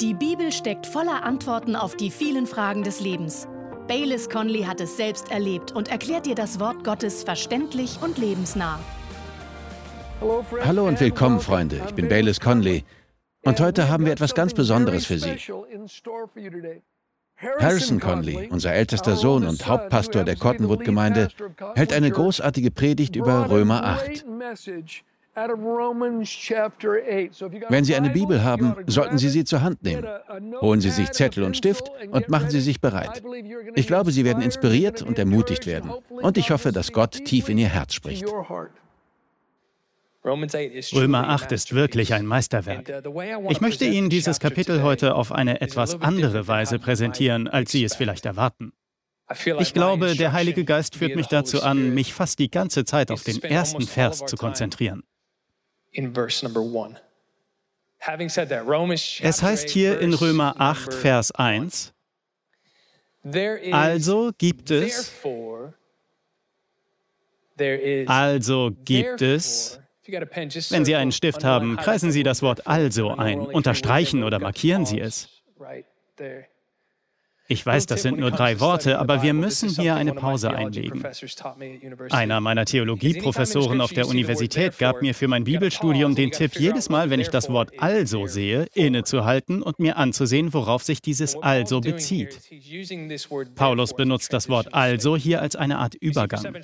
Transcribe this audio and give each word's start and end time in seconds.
Die 0.00 0.12
Bibel 0.12 0.52
steckt 0.52 0.86
voller 0.86 1.24
Antworten 1.24 1.74
auf 1.74 1.96
die 1.96 2.10
vielen 2.10 2.46
Fragen 2.46 2.82
des 2.82 3.00
Lebens. 3.00 3.48
Baylis 3.88 4.28
Conley 4.28 4.64
hat 4.64 4.78
es 4.82 4.98
selbst 4.98 5.30
erlebt 5.30 5.72
und 5.72 5.88
erklärt 5.88 6.26
dir 6.26 6.34
das 6.34 6.60
Wort 6.60 6.84
Gottes 6.84 7.24
verständlich 7.24 7.98
und 8.02 8.18
lebensnah. 8.18 8.78
Hallo 10.62 10.86
und 10.86 11.00
willkommen, 11.00 11.40
Freunde. 11.40 11.80
Ich 11.86 11.94
bin 11.94 12.08
Baylis 12.10 12.40
Conley. 12.40 12.84
Und 13.42 13.58
heute 13.58 13.88
haben 13.88 14.04
wir 14.04 14.12
etwas 14.12 14.34
ganz 14.34 14.52
Besonderes 14.52 15.06
für 15.06 15.18
Sie. 15.18 15.38
Harrison 17.58 17.98
Conley, 17.98 18.48
unser 18.50 18.74
ältester 18.74 19.16
Sohn 19.16 19.46
und 19.46 19.66
Hauptpastor 19.66 20.24
der 20.24 20.36
Cottonwood-Gemeinde, 20.36 21.30
hält 21.74 21.94
eine 21.94 22.10
großartige 22.10 22.70
Predigt 22.70 23.16
über 23.16 23.48
Römer 23.48 23.82
8. 23.82 24.26
Wenn 27.68 27.84
Sie 27.84 27.94
eine 27.94 28.08
Bibel 28.10 28.42
haben, 28.42 28.74
sollten 28.86 29.18
Sie 29.18 29.28
sie 29.28 29.44
zur 29.44 29.60
Hand 29.60 29.82
nehmen. 29.82 30.06
Holen 30.62 30.80
Sie 30.80 30.88
sich 30.88 31.10
Zettel 31.10 31.44
und 31.44 31.54
Stift 31.56 31.90
und 32.10 32.30
machen 32.30 32.48
Sie 32.48 32.60
sich 32.62 32.80
bereit. 32.80 33.22
Ich 33.74 33.86
glaube, 33.86 34.12
Sie 34.12 34.24
werden 34.24 34.42
inspiriert 34.42 35.02
und 35.02 35.18
ermutigt 35.18 35.66
werden. 35.66 35.90
Und 36.08 36.38
ich 36.38 36.50
hoffe, 36.50 36.72
dass 36.72 36.90
Gott 36.92 37.24
tief 37.26 37.50
in 37.50 37.58
Ihr 37.58 37.68
Herz 37.68 37.92
spricht. 37.92 38.24
Römer 40.24 41.28
8 41.28 41.52
ist 41.52 41.74
wirklich 41.74 42.14
ein 42.14 42.24
Meisterwerk. 42.24 43.04
Ich 43.50 43.60
möchte 43.60 43.84
Ihnen 43.84 44.08
dieses 44.08 44.40
Kapitel 44.40 44.82
heute 44.82 45.14
auf 45.14 45.32
eine 45.32 45.60
etwas 45.60 46.00
andere 46.00 46.48
Weise 46.48 46.78
präsentieren, 46.78 47.46
als 47.46 47.72
Sie 47.72 47.84
es 47.84 47.94
vielleicht 47.94 48.24
erwarten. 48.24 48.72
Ich 49.58 49.74
glaube, 49.74 50.14
der 50.16 50.32
Heilige 50.32 50.64
Geist 50.64 50.96
führt 50.96 51.14
mich 51.14 51.26
dazu 51.26 51.62
an, 51.62 51.92
mich 51.94 52.14
fast 52.14 52.38
die 52.38 52.50
ganze 52.50 52.84
Zeit 52.84 53.10
auf 53.10 53.22
den 53.22 53.42
ersten 53.42 53.82
Vers 53.82 54.24
zu 54.24 54.36
konzentrieren. 54.36 55.02
Es 59.22 59.42
heißt 59.42 59.68
hier 59.68 60.00
in 60.00 60.14
Römer 60.14 60.54
8, 60.58 60.94
Vers 60.94 61.32
1, 61.32 61.92
also 63.72 64.30
gibt 64.38 64.70
es, 64.70 65.12
also 68.06 68.70
gibt 68.84 69.22
es, 69.22 69.80
wenn 70.70 70.84
Sie 70.84 70.94
einen 70.94 71.10
Stift 71.10 71.42
haben, 71.42 71.76
kreisen 71.76 72.12
Sie 72.12 72.22
das 72.22 72.42
Wort 72.42 72.66
also 72.66 73.10
ein, 73.10 73.40
unterstreichen 73.40 74.22
oder 74.22 74.38
markieren 74.38 74.86
Sie 74.86 75.00
es. 75.00 75.28
Ich 77.48 77.64
weiß, 77.64 77.86
das 77.86 78.02
sind 78.02 78.18
nur 78.18 78.30
drei 78.30 78.60
Worte, 78.60 78.98
aber 78.98 79.22
wir 79.22 79.32
müssen 79.34 79.68
hier 79.68 79.94
eine 79.94 80.14
Pause 80.14 80.50
einlegen. 80.50 81.04
Einer 82.10 82.40
meiner 82.40 82.64
Theologieprofessoren 82.64 83.80
auf 83.80 83.92
der 83.92 84.08
Universität 84.08 84.78
gab 84.78 85.02
mir 85.02 85.14
für 85.14 85.28
mein 85.28 85.44
Bibelstudium 85.44 86.14
den 86.14 86.30
Tipp, 86.32 86.58
jedes 86.58 86.88
Mal, 86.88 87.10
wenn 87.10 87.20
ich 87.20 87.28
das 87.28 87.48
Wort 87.48 87.72
also 87.78 88.26
sehe, 88.26 88.66
innezuhalten 88.74 89.62
und 89.62 89.78
mir 89.78 89.96
anzusehen, 89.96 90.52
worauf 90.52 90.82
sich 90.82 91.00
dieses 91.00 91.36
also 91.36 91.80
bezieht. 91.80 92.40
Paulus 93.54 93.94
benutzt 93.94 94.32
das 94.32 94.48
Wort 94.48 94.74
also 94.74 95.16
hier 95.16 95.40
als 95.40 95.54
eine 95.56 95.78
Art 95.78 95.94
Übergang. 95.94 96.56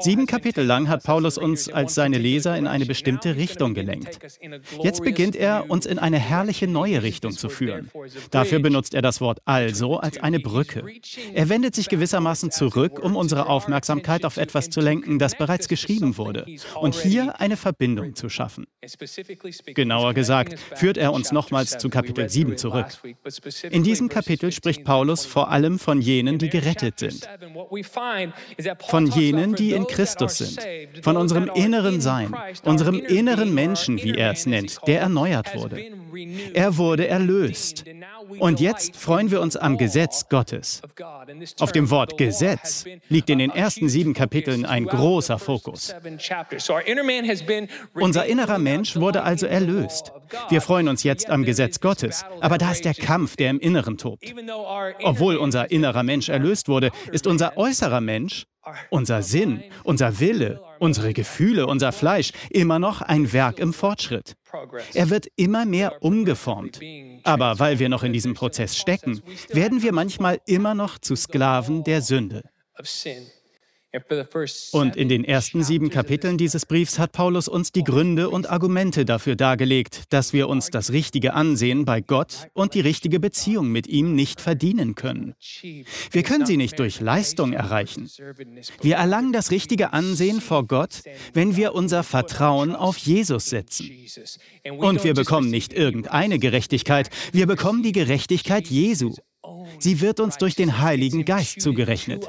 Sieben 0.00 0.26
Kapitel 0.26 0.64
lang 0.64 0.88
hat 0.88 1.04
Paulus 1.04 1.38
uns 1.38 1.68
als 1.68 1.94
seine 1.94 2.18
Leser 2.18 2.56
in 2.56 2.66
eine 2.66 2.86
bestimmte 2.86 3.36
Richtung 3.36 3.74
gelenkt. 3.74 4.18
Jetzt 4.82 5.02
beginnt 5.02 5.36
er, 5.36 5.70
uns 5.70 5.86
in 5.86 5.98
eine 5.98 6.18
herrliche 6.18 6.66
neue 6.66 7.02
Richtung 7.02 7.32
zu 7.32 7.48
führen. 7.48 7.90
Dafür 8.30 8.58
benutzt 8.58 8.94
er 8.94 9.02
das 9.02 9.20
Wort 9.20 9.40
also 9.44 9.98
als 9.98 10.15
eine 10.22 10.40
Brücke. 10.40 10.84
Er 11.34 11.48
wendet 11.48 11.74
sich 11.74 11.88
gewissermaßen 11.88 12.50
zurück, 12.50 12.98
um 12.98 13.16
unsere 13.16 13.46
Aufmerksamkeit 13.46 14.24
auf 14.24 14.36
etwas 14.36 14.70
zu 14.70 14.80
lenken, 14.80 15.18
das 15.18 15.36
bereits 15.36 15.68
geschrieben 15.68 16.16
wurde, 16.16 16.46
und 16.80 16.94
hier 16.94 17.40
eine 17.40 17.56
Verbindung 17.56 18.14
zu 18.14 18.28
schaffen. 18.28 18.66
Genauer 19.74 20.14
gesagt, 20.14 20.58
führt 20.74 20.96
er 20.96 21.12
uns 21.12 21.32
nochmals 21.32 21.78
zu 21.78 21.88
Kapitel 21.88 22.28
7 22.28 22.56
zurück. 22.56 22.86
In 23.70 23.82
diesem 23.82 24.08
Kapitel 24.08 24.52
spricht 24.52 24.84
Paulus 24.84 25.24
vor 25.24 25.50
allem 25.50 25.78
von 25.78 26.00
jenen, 26.00 26.38
die 26.38 26.48
gerettet 26.48 26.98
sind, 26.98 27.28
von 28.86 29.06
jenen, 29.06 29.54
die 29.54 29.72
in 29.72 29.86
Christus 29.86 30.38
sind, 30.38 30.60
von 31.02 31.16
unserem 31.16 31.50
inneren 31.54 32.00
Sein, 32.00 32.34
unserem 32.64 33.00
inneren 33.00 33.54
Menschen, 33.54 33.96
wie 34.02 34.14
er 34.14 34.32
es 34.32 34.46
nennt, 34.46 34.78
der 34.86 35.00
erneuert 35.00 35.54
wurde. 35.56 35.82
Er 36.54 36.76
wurde 36.78 37.08
erlöst. 37.08 37.84
Und 38.38 38.60
jetzt 38.60 38.96
freuen 38.96 39.30
wir 39.30 39.40
uns 39.40 39.56
am 39.56 39.76
Gesetz 39.76 40.05
Gottes. 40.28 40.82
Auf 41.58 41.72
dem 41.72 41.90
Wort 41.90 42.18
Gesetz 42.18 42.84
liegt 43.08 43.30
in 43.30 43.38
den 43.38 43.50
ersten 43.50 43.88
sieben 43.88 44.14
Kapiteln 44.14 44.64
ein 44.64 44.86
großer 44.86 45.38
Fokus. 45.38 45.94
Unser 47.94 48.26
innerer 48.26 48.58
Mensch 48.58 48.96
wurde 48.96 49.22
also 49.22 49.46
erlöst. 49.46 50.12
Wir 50.48 50.60
freuen 50.60 50.88
uns 50.88 51.02
jetzt 51.02 51.30
am 51.30 51.44
Gesetz 51.44 51.80
Gottes, 51.80 52.24
aber 52.40 52.58
da 52.58 52.72
ist 52.72 52.84
der 52.84 52.94
Kampf, 52.94 53.36
der 53.36 53.50
im 53.50 53.60
Inneren 53.60 53.98
tobt. 53.98 54.34
Obwohl 55.02 55.36
unser 55.36 55.70
innerer 55.70 56.02
Mensch 56.02 56.28
erlöst 56.28 56.68
wurde, 56.68 56.90
ist 57.12 57.26
unser 57.26 57.56
äußerer 57.56 58.00
Mensch 58.00 58.46
unser 58.90 59.22
Sinn, 59.22 59.62
unser 59.84 60.18
Wille, 60.20 60.60
unsere 60.78 61.12
Gefühle, 61.12 61.66
unser 61.66 61.92
Fleisch 61.92 62.32
immer 62.50 62.78
noch 62.78 63.02
ein 63.02 63.32
Werk 63.32 63.58
im 63.58 63.72
Fortschritt. 63.72 64.34
Er 64.94 65.10
wird 65.10 65.26
immer 65.36 65.64
mehr 65.64 66.02
umgeformt. 66.02 66.80
Aber 67.24 67.58
weil 67.58 67.78
wir 67.78 67.88
noch 67.88 68.02
in 68.02 68.12
diesem 68.12 68.34
Prozess 68.34 68.76
stecken, 68.76 69.20
werden 69.50 69.82
wir 69.82 69.92
manchmal 69.92 70.40
immer 70.46 70.74
noch 70.74 70.98
zu 70.98 71.16
Sklaven 71.16 71.84
der 71.84 72.02
Sünde. 72.02 72.42
Und 74.72 74.96
in 74.96 75.08
den 75.08 75.24
ersten 75.24 75.62
sieben 75.62 75.90
Kapiteln 75.90 76.38
dieses 76.38 76.66
Briefs 76.66 76.98
hat 76.98 77.12
Paulus 77.12 77.48
uns 77.48 77.72
die 77.72 77.84
Gründe 77.84 78.30
und 78.30 78.50
Argumente 78.50 79.04
dafür 79.04 79.36
dargelegt, 79.36 80.04
dass 80.10 80.32
wir 80.32 80.48
uns 80.48 80.70
das 80.70 80.92
richtige 80.92 81.34
Ansehen 81.34 81.84
bei 81.84 82.00
Gott 82.00 82.48
und 82.52 82.74
die 82.74 82.80
richtige 82.80 83.20
Beziehung 83.20 83.70
mit 83.70 83.86
ihm 83.86 84.14
nicht 84.14 84.40
verdienen 84.40 84.94
können. 84.94 85.34
Wir 86.10 86.22
können 86.22 86.46
sie 86.46 86.56
nicht 86.56 86.78
durch 86.78 87.00
Leistung 87.00 87.52
erreichen. 87.52 88.10
Wir 88.80 88.96
erlangen 88.96 89.32
das 89.32 89.50
richtige 89.50 89.92
Ansehen 89.92 90.40
vor 90.40 90.66
Gott, 90.66 91.02
wenn 91.32 91.56
wir 91.56 91.74
unser 91.74 92.02
Vertrauen 92.02 92.74
auf 92.74 92.96
Jesus 92.98 93.46
setzen. 93.46 93.90
Und 94.78 95.04
wir 95.04 95.14
bekommen 95.14 95.50
nicht 95.50 95.72
irgendeine 95.72 96.38
Gerechtigkeit, 96.38 97.10
wir 97.32 97.46
bekommen 97.46 97.82
die 97.82 97.92
Gerechtigkeit 97.92 98.66
Jesu. 98.68 99.14
Sie 99.78 100.00
wird 100.00 100.20
uns 100.20 100.36
durch 100.38 100.54
den 100.54 100.78
Heiligen 100.78 101.24
Geist 101.24 101.60
zugerechnet. 101.60 102.26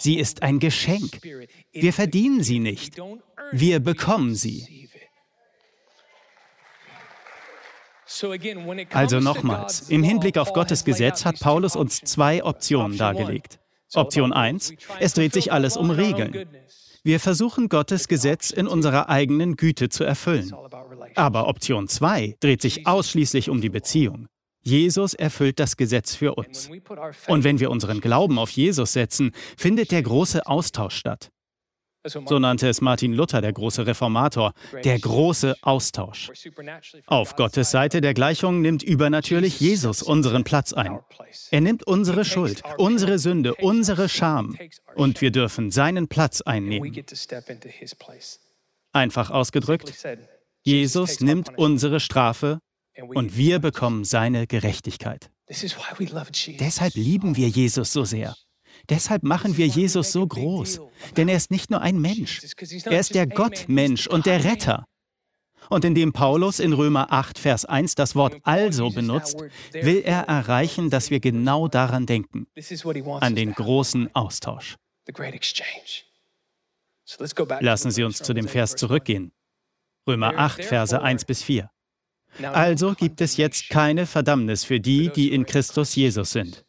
Sie 0.00 0.18
ist 0.18 0.42
ein 0.42 0.58
Geschenk. 0.58 1.20
Wir 1.72 1.92
verdienen 1.92 2.42
sie 2.42 2.58
nicht. 2.58 3.00
Wir 3.52 3.80
bekommen 3.80 4.34
sie. 4.34 4.88
Also 8.90 9.20
nochmals, 9.20 9.88
im 9.88 10.02
Hinblick 10.02 10.36
auf 10.36 10.52
Gottes 10.52 10.84
Gesetz 10.84 11.24
hat 11.24 11.40
Paulus 11.40 11.76
uns 11.76 12.00
zwei 12.00 12.44
Optionen 12.44 12.98
dargelegt. 12.98 13.58
Option 13.94 14.32
1, 14.32 14.74
es 15.00 15.14
dreht 15.14 15.32
sich 15.32 15.52
alles 15.52 15.76
um 15.76 15.90
Regeln. 15.90 16.46
Wir 17.04 17.20
versuchen 17.20 17.68
Gottes 17.68 18.06
Gesetz 18.08 18.50
in 18.50 18.68
unserer 18.68 19.08
eigenen 19.08 19.56
Güte 19.56 19.88
zu 19.88 20.04
erfüllen. 20.04 20.52
Aber 21.14 21.48
Option 21.48 21.88
2 21.88 22.36
dreht 22.40 22.62
sich 22.62 22.86
ausschließlich 22.86 23.50
um 23.50 23.60
die 23.60 23.70
Beziehung. 23.70 24.28
Jesus 24.62 25.14
erfüllt 25.14 25.58
das 25.58 25.76
Gesetz 25.76 26.14
für 26.14 26.34
uns. 26.34 26.70
Und 27.26 27.44
wenn 27.44 27.60
wir 27.60 27.70
unseren 27.70 28.00
Glauben 28.00 28.38
auf 28.38 28.50
Jesus 28.50 28.92
setzen, 28.92 29.32
findet 29.56 29.90
der 29.90 30.02
große 30.02 30.46
Austausch 30.46 30.96
statt. 30.96 31.30
So 32.04 32.40
nannte 32.40 32.68
es 32.68 32.80
Martin 32.80 33.12
Luther, 33.12 33.40
der 33.40 33.52
große 33.52 33.86
Reformator, 33.86 34.54
der 34.82 34.98
große 34.98 35.54
Austausch. 35.62 36.32
Auf 37.06 37.36
Gottes 37.36 37.70
Seite 37.70 38.00
der 38.00 38.12
Gleichung 38.12 38.60
nimmt 38.60 38.82
übernatürlich 38.82 39.60
Jesus 39.60 40.02
unseren 40.02 40.42
Platz 40.42 40.72
ein. 40.72 40.98
Er 41.52 41.60
nimmt 41.60 41.86
unsere 41.86 42.24
Schuld, 42.24 42.62
unsere 42.76 43.20
Sünde, 43.20 43.54
unsere 43.54 44.08
Scham 44.08 44.58
und 44.96 45.20
wir 45.20 45.30
dürfen 45.30 45.70
seinen 45.70 46.08
Platz 46.08 46.40
einnehmen. 46.40 46.92
Einfach 48.92 49.30
ausgedrückt, 49.30 49.94
Jesus 50.64 51.20
nimmt 51.20 51.56
unsere 51.56 52.00
Strafe 52.00 52.58
und 52.96 53.36
wir 53.36 53.58
bekommen 53.58 54.04
seine 54.04 54.46
Gerechtigkeit. 54.46 55.30
Deshalb 55.48 56.94
lieben 56.94 57.36
wir 57.36 57.48
Jesus 57.48 57.92
so 57.92 58.04
sehr. 58.04 58.34
Deshalb 58.88 59.22
machen 59.22 59.56
wir 59.56 59.66
Jesus 59.66 60.12
so 60.12 60.26
groß. 60.26 60.80
Denn 61.16 61.28
er 61.28 61.36
ist 61.36 61.50
nicht 61.50 61.70
nur 61.70 61.80
ein 61.80 62.00
Mensch. 62.00 62.40
Er 62.84 63.00
ist 63.00 63.14
der 63.14 63.26
Gottmensch 63.26 64.06
und 64.06 64.26
der 64.26 64.44
Retter. 64.44 64.86
Und 65.68 65.84
indem 65.84 66.12
Paulus 66.12 66.58
in 66.58 66.72
Römer 66.72 67.12
8, 67.12 67.38
Vers 67.38 67.64
1 67.64 67.94
das 67.94 68.14
Wort 68.14 68.36
also 68.42 68.90
benutzt, 68.90 69.42
will 69.72 70.02
er 70.04 70.22
erreichen, 70.22 70.90
dass 70.90 71.10
wir 71.10 71.20
genau 71.20 71.68
daran 71.68 72.06
denken, 72.06 72.46
an 73.20 73.34
den 73.34 73.52
großen 73.52 74.14
Austausch. 74.14 74.76
Lassen 77.60 77.90
Sie 77.90 78.02
uns 78.02 78.18
zu 78.18 78.34
dem 78.34 78.48
Vers 78.48 78.76
zurückgehen. 78.76 79.32
Römer 80.06 80.36
8, 80.36 80.64
Verse 80.64 81.00
1 81.00 81.24
bis 81.24 81.42
4. 81.42 81.70
Also 82.42 82.94
gibt 82.94 83.20
es 83.20 83.36
jetzt 83.36 83.68
keine 83.68 84.06
Verdammnis 84.06 84.64
für 84.64 84.80
die, 84.80 85.10
die 85.10 85.32
in 85.32 85.46
Christus 85.46 85.94
Jesus 85.94 86.32
sind. 86.32 86.64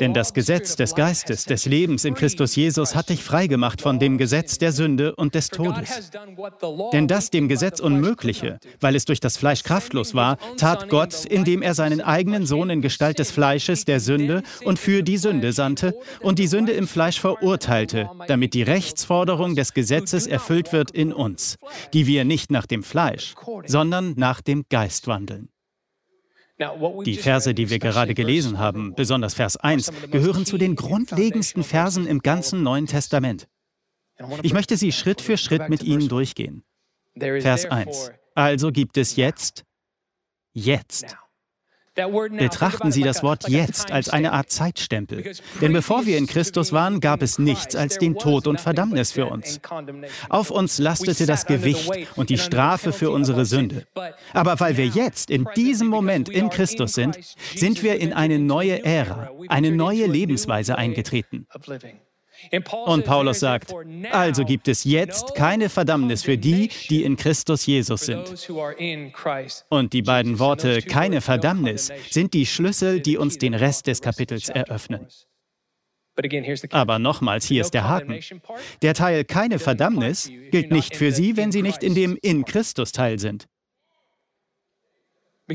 Denn 0.00 0.14
das 0.14 0.34
Gesetz 0.34 0.76
des 0.76 0.94
Geistes, 0.94 1.44
des 1.44 1.66
Lebens 1.66 2.04
in 2.04 2.14
Christus 2.14 2.56
Jesus 2.56 2.94
hat 2.94 3.08
dich 3.08 3.22
freigemacht 3.22 3.80
von 3.80 3.98
dem 3.98 4.18
Gesetz 4.18 4.58
der 4.58 4.72
Sünde 4.72 5.14
und 5.14 5.34
des 5.34 5.48
Todes. 5.48 6.10
Denn 6.92 7.08
das 7.08 7.30
dem 7.30 7.48
Gesetz 7.48 7.80
Unmögliche, 7.80 8.58
weil 8.80 8.96
es 8.96 9.04
durch 9.04 9.20
das 9.20 9.36
Fleisch 9.36 9.62
kraftlos 9.62 10.14
war, 10.14 10.38
tat 10.56 10.88
Gott, 10.88 11.24
indem 11.24 11.62
er 11.62 11.74
seinen 11.74 12.00
eigenen 12.00 12.46
Sohn 12.46 12.70
in 12.70 12.82
Gestalt 12.82 13.18
des 13.18 13.30
Fleisches 13.30 13.84
der 13.84 14.00
Sünde 14.00 14.42
und 14.64 14.78
für 14.78 15.02
die 15.02 15.16
Sünde 15.16 15.52
sandte 15.52 15.94
und 16.20 16.38
die 16.38 16.46
Sünde 16.46 16.72
im 16.72 16.88
Fleisch 16.88 17.20
verurteilte, 17.20 18.10
damit 18.26 18.54
die 18.54 18.62
Rechtsforderung 18.62 19.54
des 19.54 19.74
Gesetzes 19.74 20.26
erfüllt 20.26 20.72
wird 20.72 20.90
in 20.90 21.12
uns, 21.12 21.56
die 21.92 22.06
wir 22.06 22.24
nicht 22.24 22.50
nach 22.50 22.66
dem 22.66 22.82
Fleisch, 22.82 23.34
sondern 23.66 24.14
nach 24.16 24.40
dem 24.40 24.64
Geist 24.68 25.06
wandeln. 25.06 25.48
Die 27.04 27.16
Verse, 27.16 27.54
die 27.54 27.70
wir 27.70 27.78
gerade 27.78 28.14
gelesen 28.14 28.58
haben, 28.58 28.94
besonders 28.94 29.34
Vers 29.34 29.56
1, 29.56 29.90
gehören 30.10 30.44
zu 30.44 30.58
den 30.58 30.76
grundlegendsten 30.76 31.64
Versen 31.64 32.06
im 32.06 32.20
ganzen 32.20 32.62
Neuen 32.62 32.86
Testament. 32.86 33.48
Ich 34.42 34.52
möchte 34.52 34.76
sie 34.76 34.92
Schritt 34.92 35.20
für 35.20 35.36
Schritt 35.36 35.68
mit 35.68 35.82
Ihnen 35.82 36.08
durchgehen. 36.08 36.62
Vers 37.18 37.66
1. 37.66 38.12
Also 38.34 38.70
gibt 38.70 38.96
es 38.96 39.16
jetzt, 39.16 39.64
jetzt 40.52 41.16
Betrachten 41.94 42.92
Sie 42.92 43.02
das 43.02 43.22
Wort 43.22 43.48
jetzt 43.48 43.90
als 43.90 44.08
eine 44.08 44.32
Art 44.32 44.50
Zeitstempel. 44.50 45.32
Denn 45.60 45.72
bevor 45.72 46.06
wir 46.06 46.18
in 46.18 46.26
Christus 46.26 46.72
waren, 46.72 47.00
gab 47.00 47.22
es 47.22 47.38
nichts 47.38 47.74
als 47.74 47.98
den 47.98 48.16
Tod 48.16 48.46
und 48.46 48.60
Verdammnis 48.60 49.12
für 49.12 49.26
uns. 49.26 49.60
Auf 50.28 50.50
uns 50.50 50.78
lastete 50.78 51.26
das 51.26 51.46
Gewicht 51.46 51.90
und 52.16 52.30
die 52.30 52.38
Strafe 52.38 52.92
für 52.92 53.10
unsere 53.10 53.44
Sünde. 53.44 53.86
Aber 54.32 54.60
weil 54.60 54.76
wir 54.76 54.86
jetzt 54.86 55.30
in 55.30 55.46
diesem 55.56 55.88
Moment 55.88 56.28
in 56.28 56.48
Christus 56.48 56.94
sind, 56.94 57.18
sind 57.54 57.82
wir 57.82 58.00
in 58.00 58.12
eine 58.12 58.38
neue 58.38 58.84
Ära, 58.84 59.30
eine 59.48 59.72
neue 59.72 60.06
Lebensweise 60.06 60.78
eingetreten. 60.78 61.46
Und 62.86 63.04
Paulus 63.04 63.40
sagt, 63.40 63.72
also 64.10 64.44
gibt 64.44 64.68
es 64.68 64.84
jetzt 64.84 65.34
keine 65.34 65.68
Verdammnis 65.68 66.22
für 66.22 66.38
die, 66.38 66.70
die 66.88 67.04
in 67.04 67.16
Christus 67.16 67.66
Jesus 67.66 68.02
sind. 68.02 68.48
Und 69.68 69.92
die 69.92 70.02
beiden 70.02 70.38
Worte 70.38 70.82
keine 70.82 71.20
Verdammnis 71.20 71.90
sind 72.10 72.34
die 72.34 72.46
Schlüssel, 72.46 73.00
die 73.00 73.16
uns 73.16 73.38
den 73.38 73.54
Rest 73.54 73.86
des 73.86 74.00
Kapitels 74.00 74.48
eröffnen. 74.48 75.06
Aber 76.70 76.98
nochmals, 76.98 77.44
hier 77.46 77.62
ist 77.62 77.72
der 77.72 77.88
Haken. 77.88 78.18
Der 78.82 78.94
Teil 78.94 79.24
keine 79.24 79.58
Verdammnis 79.58 80.30
gilt 80.50 80.70
nicht 80.70 80.96
für 80.96 81.12
Sie, 81.12 81.36
wenn 81.36 81.52
Sie 81.52 81.62
nicht 81.62 81.82
in 81.82 81.94
dem 81.94 82.18
in 82.20 82.44
Christus 82.44 82.92
Teil 82.92 83.18
sind. 83.18 83.46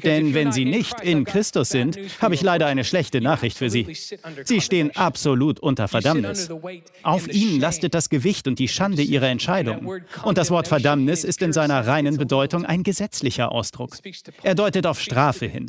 Denn 0.04 0.34
wenn 0.34 0.52
Sie 0.52 0.66
nicht 0.66 1.00
in 1.02 1.26
Christus 1.26 1.70
sind, 1.70 1.98
habe 2.22 2.36
ich 2.36 2.42
leider 2.42 2.68
eine 2.68 2.84
schlechte 2.84 3.22
Nachricht 3.22 3.58
für 3.58 3.70
Sie. 3.70 3.88
Sie 4.44 4.62
stehen 4.62 4.96
absolut 4.96 5.60
unter 5.60 5.88
Verdammnis. 5.88 6.50
Auf 7.04 7.28
Ihnen 7.28 7.60
lastet 7.60 7.94
das 7.94 8.10
Gewicht 8.10 8.48
und 8.48 8.60
die 8.60 8.68
Schande 8.68 9.02
Ihrer 9.02 9.28
Entscheidung. 9.28 10.02
Und 10.24 10.38
das 10.38 10.52
Wort 10.52 10.68
Verdammnis 10.68 11.24
ist 11.24 11.42
in 11.42 11.54
seiner 11.54 11.86
reinen 11.86 12.18
Bedeutung 12.18 12.66
ein 12.66 12.84
gesetzlicher 12.84 13.52
Ausdruck. 13.52 13.98
Er 14.44 14.56
deutet 14.56 14.86
auf 14.88 15.00
Strafe 15.00 15.46
hin, 15.46 15.68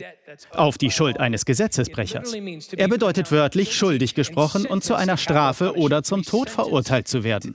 auf 0.51 0.79
die 0.79 0.91
Schuld 0.91 1.21
eines 1.21 1.45
Gesetzesbrechers. 1.45 2.35
Er 2.77 2.89
bedeutet 2.89 3.31
wörtlich 3.33 3.75
schuldig 3.75 4.15
gesprochen 4.15 4.67
und 4.67 4.85
zu 4.85 4.95
einer 4.95 5.17
Strafe 5.17 5.77
oder 5.77 6.03
zum 6.03 6.23
Tod 6.23 6.51
verurteilt 6.51 7.09
zu 7.09 7.25
werden. 7.25 7.55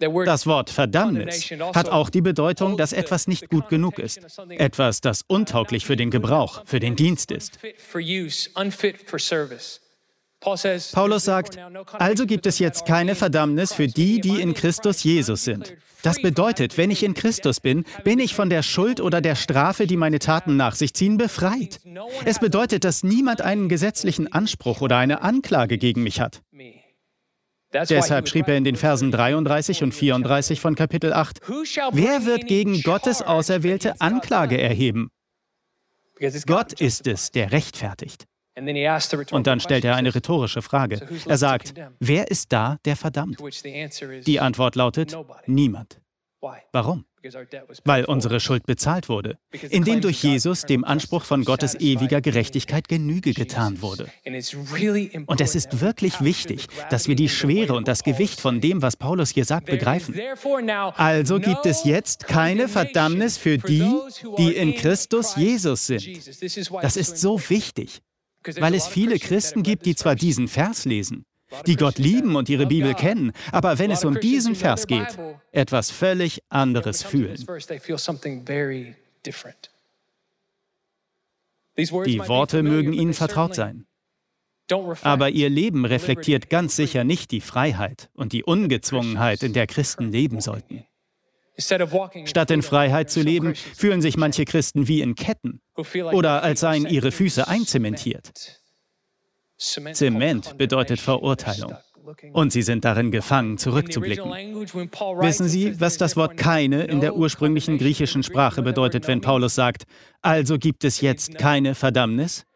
Das 0.00 0.46
Wort 0.46 0.70
Verdammnis 0.70 1.50
hat 1.74 1.88
auch 1.88 2.10
die 2.10 2.20
Bedeutung, 2.20 2.76
dass 2.76 2.92
etwas 2.92 3.26
nicht 3.26 3.48
gut 3.48 3.68
genug 3.68 3.98
ist. 3.98 4.20
Etwas, 4.50 5.00
das 5.00 5.22
untauglich 5.26 5.86
für 5.86 5.96
den 5.96 6.10
Gebrauch, 6.10 6.62
für 6.66 6.78
den 6.78 6.94
Dienst 6.94 7.32
ist. 7.32 7.58
Paulus 10.92 11.24
sagt, 11.24 11.58
also 11.94 12.26
gibt 12.26 12.46
es 12.46 12.60
jetzt 12.60 12.86
keine 12.86 13.16
Verdammnis 13.16 13.72
für 13.72 13.88
die, 13.88 14.20
die 14.20 14.40
in 14.40 14.54
Christus 14.54 15.02
Jesus 15.02 15.42
sind. 15.42 15.74
Das 16.02 16.22
bedeutet, 16.22 16.78
wenn 16.78 16.92
ich 16.92 17.02
in 17.02 17.14
Christus 17.14 17.58
bin, 17.58 17.84
bin 18.04 18.20
ich 18.20 18.34
von 18.34 18.48
der 18.48 18.62
Schuld 18.62 19.00
oder 19.00 19.20
der 19.20 19.34
Strafe, 19.34 19.88
die 19.88 19.96
meine 19.96 20.20
Taten 20.20 20.56
nach 20.56 20.76
sich 20.76 20.94
ziehen, 20.94 21.18
befreit. 21.18 21.80
Es 22.24 22.38
bedeutet, 22.38 22.84
dass 22.84 23.02
niemand 23.02 23.40
einen 23.40 23.68
gesetzlichen 23.68 24.32
Anspruch 24.32 24.80
oder 24.80 24.96
eine 24.96 25.22
Anklage 25.22 25.76
gegen 25.76 26.04
mich 26.04 26.20
hat. 26.20 26.42
Deshalb 27.72 28.28
schrieb 28.28 28.48
er 28.48 28.56
in 28.56 28.64
den 28.64 28.76
Versen 28.76 29.10
33 29.10 29.82
und 29.82 29.92
34 29.92 30.60
von 30.60 30.74
Kapitel 30.74 31.12
8, 31.12 31.40
wer 31.92 32.24
wird 32.24 32.46
gegen 32.46 32.82
Gottes 32.82 33.20
Auserwählte 33.22 34.00
Anklage 34.00 34.58
erheben? 34.58 35.10
Gott 36.46 36.72
ist 36.72 37.06
es, 37.06 37.30
der 37.30 37.52
rechtfertigt. 37.52 38.26
Und 39.30 39.46
dann 39.46 39.60
stellt 39.60 39.84
er 39.84 39.94
eine 39.94 40.14
rhetorische 40.14 40.62
Frage. 40.62 41.06
Er 41.26 41.38
sagt, 41.38 41.74
wer 42.00 42.30
ist 42.30 42.52
da, 42.52 42.78
der 42.84 42.96
verdammt? 42.96 43.38
Die 44.26 44.40
Antwort 44.40 44.74
lautet, 44.74 45.16
niemand. 45.46 46.00
Warum? 46.72 47.04
Weil 47.84 48.04
unsere 48.04 48.40
Schuld 48.40 48.66
bezahlt 48.66 49.08
wurde, 49.08 49.38
indem 49.70 50.00
durch 50.00 50.22
Jesus 50.22 50.62
dem 50.62 50.84
Anspruch 50.84 51.24
von 51.24 51.44
Gottes 51.44 51.74
ewiger 51.74 52.20
Gerechtigkeit 52.20 52.88
Genüge 52.88 53.32
getan 53.32 53.82
wurde. 53.82 54.08
Und 55.26 55.40
es 55.40 55.54
ist 55.54 55.80
wirklich 55.80 56.20
wichtig, 56.20 56.66
dass 56.90 57.08
wir 57.08 57.16
die 57.16 57.28
Schwere 57.28 57.74
und 57.74 57.88
das 57.88 58.02
Gewicht 58.02 58.40
von 58.40 58.60
dem, 58.60 58.82
was 58.82 58.96
Paulus 58.96 59.30
hier 59.30 59.44
sagt, 59.44 59.66
begreifen. 59.66 60.14
Also 60.96 61.40
gibt 61.40 61.66
es 61.66 61.84
jetzt 61.84 62.26
keine 62.26 62.68
Verdammnis 62.68 63.38
für 63.38 63.58
die, 63.58 63.88
die 64.38 64.54
in 64.54 64.74
Christus 64.74 65.36
Jesus 65.36 65.86
sind. 65.86 66.06
Das 66.82 66.96
ist 66.96 67.18
so 67.18 67.40
wichtig, 67.48 68.00
weil 68.58 68.74
es 68.74 68.86
viele 68.86 69.18
Christen 69.18 69.62
gibt, 69.62 69.86
die 69.86 69.94
zwar 69.94 70.14
diesen 70.14 70.48
Vers 70.48 70.84
lesen, 70.84 71.24
die 71.66 71.76
Gott 71.76 71.98
lieben 71.98 72.36
und 72.36 72.48
ihre 72.48 72.66
Bibel 72.66 72.94
kennen, 72.94 73.32
aber 73.52 73.78
wenn 73.78 73.90
es 73.90 74.04
um 74.04 74.20
diesen 74.20 74.54
Vers 74.54 74.86
geht, 74.86 75.18
etwas 75.52 75.90
völlig 75.90 76.42
anderes 76.48 77.02
fühlen. 77.02 77.36
Die 81.76 82.18
Worte 82.28 82.62
mögen 82.62 82.92
ihnen 82.92 83.14
vertraut 83.14 83.54
sein. 83.54 83.86
Aber 85.02 85.30
ihr 85.30 85.48
Leben 85.48 85.84
reflektiert 85.84 86.50
ganz 86.50 86.76
sicher 86.76 87.04
nicht 87.04 87.30
die 87.30 87.40
Freiheit 87.40 88.10
und 88.14 88.32
die 88.32 88.44
Ungezwungenheit, 88.44 89.42
in 89.42 89.54
der 89.54 89.66
Christen 89.66 90.12
leben 90.12 90.40
sollten. 90.40 90.84
Statt 92.24 92.50
in 92.50 92.62
Freiheit 92.62 93.10
zu 93.10 93.20
leben, 93.20 93.54
fühlen 93.54 94.00
sich 94.00 94.16
manche 94.16 94.44
Christen 94.44 94.86
wie 94.86 95.00
in 95.00 95.14
Ketten 95.14 95.60
oder 96.12 96.42
als 96.42 96.60
seien 96.60 96.86
ihre 96.86 97.10
Füße 97.10 97.48
einzementiert. 97.48 98.57
Zement 99.58 100.56
bedeutet 100.56 101.00
Verurteilung. 101.00 101.74
Und 102.32 102.52
sie 102.52 102.62
sind 102.62 102.84
darin 102.84 103.10
gefangen, 103.10 103.58
zurückzublicken. 103.58 104.30
Wissen 104.30 105.48
Sie, 105.48 105.78
was 105.78 105.98
das 105.98 106.16
Wort 106.16 106.38
keine 106.38 106.84
in 106.84 107.00
der 107.00 107.16
ursprünglichen 107.16 107.76
griechischen 107.76 108.22
Sprache 108.22 108.62
bedeutet, 108.62 109.06
wenn 109.08 109.20
Paulus 109.20 109.54
sagt, 109.54 109.84
also 110.22 110.58
gibt 110.58 110.84
es 110.84 111.02
jetzt 111.02 111.36
keine 111.36 111.74
Verdammnis? 111.74 112.46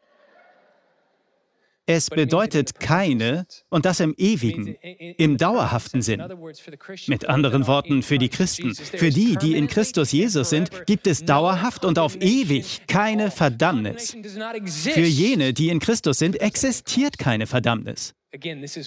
Es 1.94 2.08
bedeutet 2.08 2.80
keine 2.80 3.46
und 3.68 3.84
das 3.84 4.00
im 4.00 4.14
ewigen, 4.16 4.76
im 5.18 5.36
dauerhaften 5.36 6.00
Sinn. 6.00 6.22
Mit 7.06 7.28
anderen 7.28 7.66
Worten, 7.66 8.02
für 8.02 8.16
die 8.16 8.30
Christen, 8.30 8.74
für 8.74 9.10
die, 9.10 9.36
die 9.36 9.56
in 9.56 9.66
Christus 9.66 10.10
Jesus 10.10 10.48
sind, 10.48 10.70
gibt 10.86 11.06
es 11.06 11.26
dauerhaft 11.26 11.84
und 11.84 11.98
auf 11.98 12.16
ewig 12.16 12.86
keine 12.86 13.30
Verdammnis. 13.30 14.16
Für 14.64 15.00
jene, 15.00 15.52
die 15.52 15.68
in 15.68 15.80
Christus 15.80 16.18
sind, 16.18 16.40
existiert 16.40 17.18
keine 17.18 17.46
Verdammnis. 17.46 18.14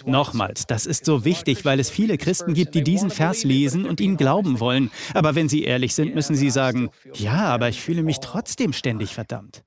Nochmals, 0.07 0.65
das 0.65 0.87
ist 0.87 1.05
so 1.05 1.23
wichtig, 1.23 1.63
weil 1.63 1.79
es 1.79 1.91
viele 1.91 2.17
Christen 2.17 2.55
gibt, 2.55 2.73
die 2.73 2.83
diesen 2.83 3.11
Vers 3.11 3.43
lesen 3.43 3.85
und 3.85 4.01
ihn 4.01 4.17
glauben 4.17 4.59
wollen. 4.59 4.89
Aber 5.13 5.35
wenn 5.35 5.47
sie 5.47 5.63
ehrlich 5.63 5.93
sind, 5.93 6.15
müssen 6.15 6.35
sie 6.35 6.49
sagen, 6.49 6.89
ja, 7.13 7.45
aber 7.45 7.69
ich 7.69 7.79
fühle 7.81 8.01
mich 8.01 8.19
trotzdem 8.19 8.73
ständig 8.73 9.13
verdammt. 9.13 9.63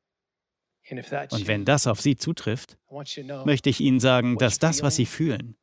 Und 0.91 1.47
wenn 1.47 1.65
das 1.65 1.87
auf 1.87 2.01
Sie 2.01 2.17
zutrifft, 2.17 2.79
möchte 3.45 3.71
ich 3.71 3.81
Ihnen 3.81 4.01
sagen, 4.01 4.39
dass 4.39 4.59
das, 4.59 4.83
was 4.83 4.97
Sie 4.97 5.07
fühlen, 5.07 5.57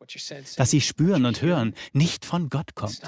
was 0.57 0.69
Sie 0.69 0.81
spüren 0.81 1.25
und 1.25 1.41
hören, 1.41 1.73
nicht 1.93 2.25
von 2.25 2.49
Gott 2.49 2.75
kommt. 2.75 3.01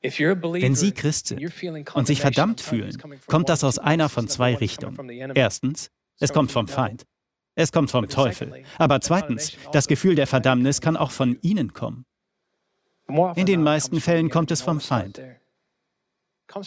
Wenn 0.00 0.74
Sie 0.74 0.92
Christ 0.92 1.26
sind 1.28 1.94
und 1.94 2.06
sich 2.06 2.20
verdammt 2.20 2.60
fühlen, 2.60 2.96
kommt 3.26 3.48
das 3.48 3.64
aus 3.64 3.78
einer 3.78 4.08
von 4.08 4.28
zwei 4.28 4.54
Richtungen. 4.54 5.08
Erstens, 5.34 5.90
es 6.20 6.32
kommt 6.32 6.52
vom 6.52 6.68
Feind. 6.68 7.04
Es 7.54 7.72
kommt 7.72 7.90
vom 7.90 8.08
Teufel. 8.08 8.64
Aber 8.78 9.00
zweitens, 9.00 9.52
das 9.72 9.88
Gefühl 9.88 10.14
der 10.14 10.28
Verdammnis 10.28 10.80
kann 10.80 10.96
auch 10.96 11.10
von 11.10 11.38
Ihnen 11.42 11.72
kommen. 11.72 12.06
In 13.34 13.46
den 13.46 13.62
meisten 13.62 14.00
Fällen 14.00 14.30
kommt 14.30 14.50
es 14.50 14.62
vom 14.62 14.80
Feind. 14.80 15.20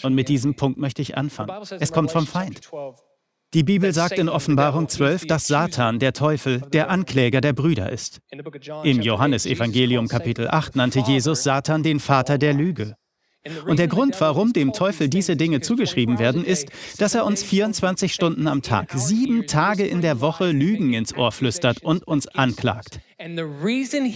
Und 0.04 0.14
mit 0.14 0.28
diesem 0.28 0.56
Punkt 0.56 0.78
möchte 0.78 1.02
ich 1.02 1.18
anfangen. 1.18 1.64
Es 1.80 1.92
kommt 1.92 2.12
vom 2.12 2.28
Feind. 2.28 2.70
Die 3.54 3.64
Bibel 3.64 3.94
sagt 3.94 4.18
in 4.18 4.30
Offenbarung 4.30 4.88
12, 4.88 5.28
dass 5.28 5.46
Satan, 5.46 6.00
der 6.00 6.14
Teufel, 6.14 6.62
der 6.72 6.90
Ankläger 6.90 7.42
der 7.42 7.52
Brüder 7.52 7.92
ist. 7.92 8.22
Im 8.84 9.02
Johannesevangelium 9.02 10.08
Kapitel 10.08 10.48
8 10.48 10.78
nannte 10.78 11.00
Jesus 11.02 11.44
Satan 11.44 11.84
den 11.84 12.00
Vater 12.00 12.38
der 12.38 12.54
Lüge. 12.54 12.96
Und 13.66 13.80
der 13.80 13.90
Grund, 13.90 14.16
warum 14.22 14.54
dem 14.54 14.72
Teufel 14.72 15.10
diese 15.10 15.36
Dinge 15.36 15.60
zugeschrieben 15.60 16.18
werden, 16.18 16.46
ist, 16.46 16.70
dass 16.98 17.14
er 17.14 17.26
uns 17.26 17.44
24 17.44 18.14
Stunden 18.14 18.48
am 18.48 18.62
Tag, 18.62 18.94
sieben 18.94 19.48
Tage 19.48 19.86
in 19.86 20.02
der 20.02 20.22
Woche 20.22 20.52
Lügen 20.52 20.94
ins 20.94 21.14
Ohr 21.14 21.34
flüstert 21.34 21.84
und 21.84 22.08
uns 22.08 22.28
anklagt. 22.28 23.02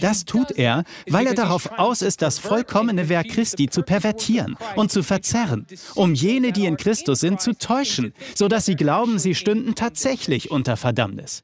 Das 0.00 0.24
tut 0.24 0.50
er, 0.52 0.84
weil 1.08 1.26
er 1.26 1.34
darauf 1.34 1.78
aus 1.78 2.02
ist, 2.02 2.22
das 2.22 2.38
vollkommene 2.38 3.08
Werk 3.08 3.28
Christi 3.28 3.68
zu 3.68 3.82
pervertieren 3.82 4.56
und 4.74 4.90
zu 4.90 5.02
verzerren, 5.02 5.66
um 5.94 6.14
jene, 6.14 6.52
die 6.52 6.66
in 6.66 6.76
Christus 6.76 7.20
sind, 7.20 7.40
zu 7.40 7.52
täuschen, 7.52 8.12
sodass 8.34 8.66
sie 8.66 8.76
glauben, 8.76 9.18
sie 9.18 9.34
stünden 9.34 9.74
tatsächlich 9.74 10.50
unter 10.50 10.76
Verdammnis. 10.76 11.42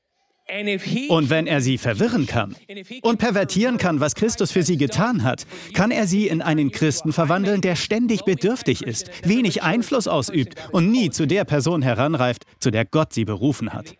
Und 1.09 1.31
wenn 1.31 1.47
er 1.47 1.61
sie 1.61 1.79
verwirren 1.79 2.27
kann 2.27 2.55
und 3.03 3.19
pervertieren 3.19 3.79
kann, 3.79 4.01
was 4.01 4.15
Christus 4.15 4.53
für 4.53 4.63
sie 4.63 4.77
getan 4.77 5.23
hat, 5.23 5.47
kann 5.73 5.91
er 5.91 6.07
sie 6.07 6.29
in 6.29 6.43
einen 6.43 6.71
Christen 6.71 7.13
verwandeln, 7.13 7.61
der 7.61 7.77
ständig 7.77 8.25
bedürftig 8.25 8.83
ist, 8.83 9.11
wenig 9.27 9.63
Einfluss 9.63 10.09
ausübt 10.09 10.57
und 10.73 10.91
nie 10.91 11.11
zu 11.11 11.27
der 11.27 11.45
Person 11.45 11.81
heranreift, 11.83 12.45
zu 12.61 12.71
der 12.71 12.85
Gott 12.85 13.13
sie 13.13 13.25
berufen 13.25 13.73
hat. 13.73 13.95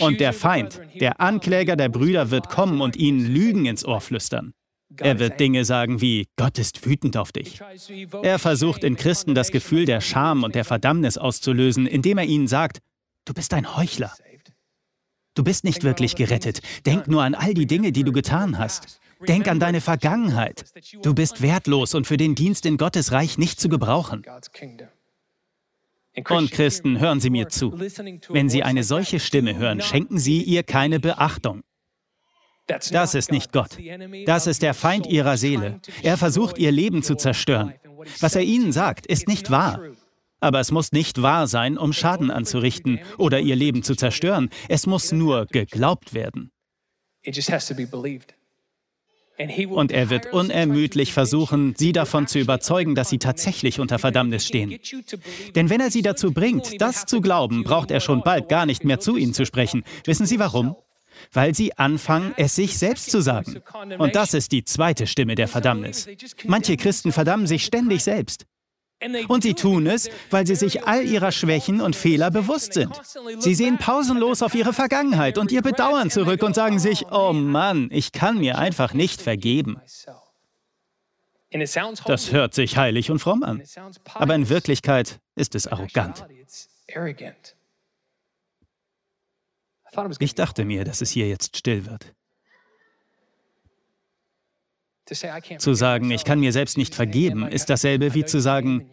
Und 0.00 0.20
der 0.20 0.32
Feind, 0.32 0.80
der 1.00 1.20
Ankläger 1.20 1.76
der 1.76 1.88
Brüder 1.88 2.30
wird 2.30 2.48
kommen 2.48 2.80
und 2.80 2.96
ihnen 2.96 3.24
Lügen 3.26 3.66
ins 3.66 3.84
Ohr 3.84 4.00
flüstern. 4.00 4.52
Er 4.98 5.18
wird 5.18 5.38
Dinge 5.38 5.64
sagen 5.64 6.00
wie, 6.00 6.26
Gott 6.36 6.58
ist 6.58 6.84
wütend 6.84 7.16
auf 7.16 7.30
dich. 7.32 7.60
Er 8.22 8.38
versucht 8.38 8.82
in 8.82 8.96
Christen 8.96 9.34
das 9.34 9.52
Gefühl 9.52 9.84
der 9.84 10.00
Scham 10.00 10.42
und 10.42 10.54
der 10.54 10.64
Verdammnis 10.64 11.16
auszulösen, 11.16 11.86
indem 11.86 12.18
er 12.18 12.24
ihnen 12.24 12.48
sagt, 12.48 12.78
du 13.24 13.32
bist 13.32 13.54
ein 13.54 13.76
Heuchler. 13.76 14.12
Du 15.34 15.44
bist 15.44 15.64
nicht 15.64 15.84
wirklich 15.84 16.16
gerettet. 16.16 16.60
Denk 16.86 17.08
nur 17.08 17.22
an 17.22 17.34
all 17.34 17.54
die 17.54 17.66
Dinge, 17.66 17.92
die 17.92 18.04
du 18.04 18.12
getan 18.12 18.58
hast. 18.58 19.00
Denk 19.28 19.48
an 19.48 19.60
deine 19.60 19.80
Vergangenheit. 19.80 20.64
Du 21.02 21.14
bist 21.14 21.42
wertlos 21.42 21.94
und 21.94 22.06
für 22.06 22.16
den 22.16 22.34
Dienst 22.34 22.66
in 22.66 22.76
Gottes 22.78 23.12
Reich 23.12 23.38
nicht 23.38 23.60
zu 23.60 23.68
gebrauchen. 23.68 24.24
Und 26.28 26.50
Christen, 26.50 26.98
hören 26.98 27.20
Sie 27.20 27.30
mir 27.30 27.48
zu. 27.48 27.72
Wenn 28.28 28.48
Sie 28.48 28.62
eine 28.62 28.82
solche 28.82 29.20
Stimme 29.20 29.56
hören, 29.56 29.80
schenken 29.80 30.18
Sie 30.18 30.42
ihr 30.42 30.62
keine 30.62 30.98
Beachtung. 30.98 31.62
Das 32.66 33.14
ist 33.14 33.30
nicht 33.30 33.52
Gott. 33.52 33.78
Das 34.26 34.46
ist 34.46 34.62
der 34.62 34.74
Feind 34.74 35.06
Ihrer 35.06 35.36
Seele. 35.36 35.80
Er 36.02 36.16
versucht, 36.16 36.58
Ihr 36.58 36.72
Leben 36.72 37.02
zu 37.02 37.14
zerstören. 37.14 37.74
Was 38.20 38.34
er 38.34 38.42
Ihnen 38.42 38.72
sagt, 38.72 39.06
ist 39.06 39.28
nicht 39.28 39.50
wahr. 39.50 39.80
Aber 40.40 40.60
es 40.60 40.70
muss 40.70 40.92
nicht 40.92 41.22
wahr 41.22 41.46
sein, 41.46 41.78
um 41.78 41.92
Schaden 41.92 42.30
anzurichten 42.30 43.00
oder 43.18 43.40
ihr 43.40 43.56
Leben 43.56 43.82
zu 43.82 43.94
zerstören. 43.94 44.50
Es 44.68 44.86
muss 44.86 45.12
nur 45.12 45.46
geglaubt 45.46 46.14
werden. 46.14 46.50
Und 49.68 49.92
er 49.92 50.10
wird 50.10 50.32
unermüdlich 50.32 51.12
versuchen, 51.12 51.74
sie 51.76 51.92
davon 51.92 52.26
zu 52.26 52.38
überzeugen, 52.38 52.94
dass 52.94 53.08
sie 53.08 53.18
tatsächlich 53.18 53.80
unter 53.80 53.98
Verdammnis 53.98 54.46
stehen. 54.46 54.78
Denn 55.54 55.70
wenn 55.70 55.80
er 55.80 55.90
sie 55.90 56.02
dazu 56.02 56.32
bringt, 56.32 56.80
das 56.80 57.06
zu 57.06 57.20
glauben, 57.22 57.64
braucht 57.64 57.90
er 57.90 58.00
schon 58.00 58.22
bald 58.22 58.48
gar 58.50 58.66
nicht 58.66 58.84
mehr 58.84 59.00
zu 59.00 59.16
ihnen 59.16 59.32
zu 59.32 59.46
sprechen. 59.46 59.84
Wissen 60.04 60.26
Sie 60.26 60.38
warum? 60.38 60.76
Weil 61.32 61.54
sie 61.54 61.76
anfangen, 61.76 62.32
es 62.36 62.54
sich 62.54 62.78
selbst 62.78 63.10
zu 63.10 63.20
sagen. 63.20 63.62
Und 63.98 64.14
das 64.14 64.34
ist 64.34 64.52
die 64.52 64.64
zweite 64.64 65.06
Stimme 65.06 65.34
der 65.34 65.48
Verdammnis. 65.48 66.08
Manche 66.46 66.76
Christen 66.76 67.12
verdammen 67.12 67.46
sich 67.46 67.64
ständig 67.64 68.02
selbst. 68.04 68.46
Und 69.28 69.42
sie 69.42 69.54
tun 69.54 69.86
es, 69.86 70.10
weil 70.30 70.46
sie 70.46 70.56
sich 70.56 70.84
all 70.84 71.04
ihrer 71.04 71.32
Schwächen 71.32 71.80
und 71.80 71.96
Fehler 71.96 72.30
bewusst 72.30 72.74
sind. 72.74 72.92
Sie 73.38 73.54
sehen 73.54 73.78
pausenlos 73.78 74.42
auf 74.42 74.54
ihre 74.54 74.72
Vergangenheit 74.72 75.38
und 75.38 75.50
ihr 75.52 75.62
Bedauern 75.62 76.10
zurück 76.10 76.42
und 76.42 76.54
sagen 76.54 76.78
sich, 76.78 77.06
oh 77.10 77.32
Mann, 77.32 77.88
ich 77.92 78.12
kann 78.12 78.38
mir 78.38 78.58
einfach 78.58 78.92
nicht 78.92 79.22
vergeben. 79.22 79.80
Das 82.06 82.32
hört 82.32 82.54
sich 82.54 82.76
heilig 82.76 83.10
und 83.10 83.18
fromm 83.18 83.42
an, 83.42 83.62
aber 84.14 84.34
in 84.34 84.48
Wirklichkeit 84.48 85.18
ist 85.34 85.54
es 85.54 85.66
arrogant. 85.66 86.24
Ich 90.20 90.34
dachte 90.34 90.64
mir, 90.64 90.84
dass 90.84 91.00
es 91.00 91.10
hier 91.10 91.28
jetzt 91.28 91.56
still 91.56 91.86
wird. 91.86 92.14
Zu 95.58 95.74
sagen, 95.74 96.10
ich 96.10 96.24
kann 96.24 96.40
mir 96.40 96.52
selbst 96.52 96.78
nicht 96.78 96.94
vergeben, 96.94 97.46
ist 97.46 97.70
dasselbe 97.70 98.14
wie 98.14 98.24
zu 98.24 98.40
sagen, 98.40 98.88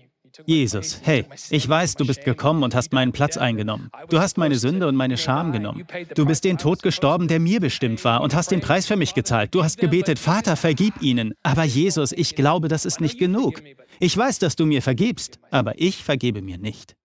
Jesus, 0.45 1.01
hey, 1.03 1.25
ich 1.49 1.67
weiß, 1.67 1.95
du 1.95 2.05
bist 2.05 2.23
gekommen 2.23 2.63
und 2.63 2.75
hast 2.75 2.93
meinen 2.93 3.11
Platz 3.11 3.37
eingenommen. 3.37 3.89
Du 4.09 4.19
hast 4.19 4.37
meine 4.37 4.55
Sünde 4.55 4.87
und 4.87 4.95
meine 4.95 5.17
Scham 5.17 5.51
genommen. 5.51 5.87
Du 6.15 6.25
bist 6.25 6.43
den 6.43 6.57
Tod 6.57 6.83
gestorben, 6.83 7.27
der 7.27 7.39
mir 7.39 7.59
bestimmt 7.59 8.03
war 8.03 8.21
und 8.21 8.35
hast 8.35 8.51
den 8.51 8.61
Preis 8.61 8.85
für 8.85 8.95
mich 8.95 9.13
gezahlt. 9.13 9.55
Du 9.55 9.63
hast 9.63 9.77
gebetet, 9.77 10.19
Vater, 10.19 10.55
vergib 10.55 11.01
ihnen. 11.01 11.33
Aber 11.43 11.63
Jesus, 11.63 12.11
ich 12.11 12.35
glaube, 12.35 12.67
das 12.67 12.85
ist 12.85 13.01
nicht 13.01 13.17
genug. 13.17 13.61
Ich 13.99 14.15
weiß, 14.15 14.39
dass 14.39 14.55
du 14.55 14.65
mir 14.65 14.81
vergibst, 14.81 15.39
aber 15.49 15.79
ich 15.79 16.03
vergebe 16.03 16.41
mir 16.41 16.57
nicht. 16.57 16.95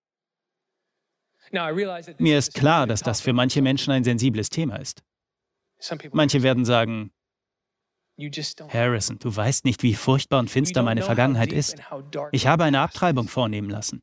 Mir 2.18 2.38
ist 2.38 2.54
klar, 2.54 2.86
dass 2.86 3.02
das 3.02 3.20
für 3.20 3.32
manche 3.32 3.62
Menschen 3.62 3.92
ein 3.92 4.04
sensibles 4.04 4.48
Thema 4.48 4.76
ist. 4.76 5.02
Manche 6.12 6.42
werden 6.42 6.64
sagen, 6.64 7.12
Harrison, 8.68 9.18
du 9.18 9.34
weißt 9.34 9.64
nicht, 9.64 9.82
wie 9.82 9.94
furchtbar 9.94 10.38
und 10.40 10.50
finster 10.50 10.82
meine 10.82 11.02
Vergangenheit 11.02 11.52
ist. 11.52 11.76
Ich 12.30 12.46
habe 12.46 12.64
eine 12.64 12.80
Abtreibung 12.80 13.28
vornehmen 13.28 13.70
lassen. 13.70 14.02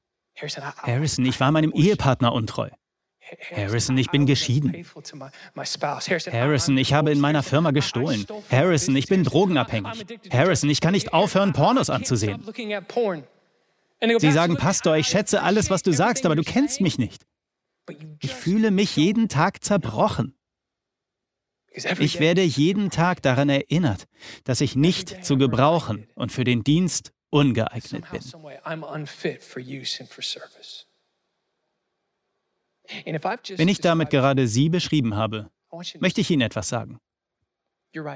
Harrison, 0.83 1.25
ich 1.25 1.39
war 1.39 1.51
meinem 1.51 1.71
Ehepartner 1.71 2.33
untreu. 2.33 2.69
Harrison, 3.55 3.97
ich 3.97 4.09
bin 4.09 4.25
geschieden. 4.25 4.73
Harrison, 6.31 6.77
ich 6.77 6.93
habe 6.93 7.11
in 7.11 7.19
meiner 7.19 7.43
Firma 7.43 7.71
gestohlen. 7.71 8.25
Harrison, 8.51 8.95
ich 8.95 9.07
bin 9.07 9.23
drogenabhängig. 9.23 10.05
Harrison, 10.31 10.69
ich 10.69 10.81
kann 10.81 10.93
nicht 10.93 11.13
aufhören, 11.13 11.53
Pornos 11.53 11.89
anzusehen. 11.89 12.43
Sie 14.17 14.31
sagen, 14.31 14.55
Pastor, 14.55 14.97
ich 14.97 15.07
schätze 15.07 15.43
alles, 15.43 15.69
was 15.69 15.83
du 15.83 15.91
sagst, 15.91 16.25
aber 16.25 16.35
du 16.35 16.43
kennst 16.43 16.81
mich 16.81 16.97
nicht. 16.97 17.25
Ich 18.21 18.33
fühle 18.33 18.71
mich 18.71 18.95
jeden 18.95 19.29
Tag 19.29 19.63
zerbrochen. 19.63 20.35
Ich 21.71 22.19
werde 22.19 22.41
jeden 22.41 22.89
Tag 22.89 23.21
daran 23.21 23.49
erinnert, 23.49 24.07
dass 24.43 24.61
ich 24.61 24.75
nicht 24.75 25.23
zu 25.23 25.37
gebrauchen 25.37 26.07
und 26.15 26.31
für 26.31 26.43
den 26.43 26.63
Dienst 26.63 27.13
ungeeignet 27.29 28.09
bin. 28.11 28.21
Wenn 33.57 33.67
ich 33.67 33.79
damit 33.81 34.09
gerade 34.09 34.47
Sie 34.47 34.69
beschrieben 34.69 35.15
habe, 35.15 35.51
möchte 35.99 36.21
ich 36.21 36.31
Ihnen 36.31 36.41
etwas 36.41 36.69
sagen. 36.69 36.99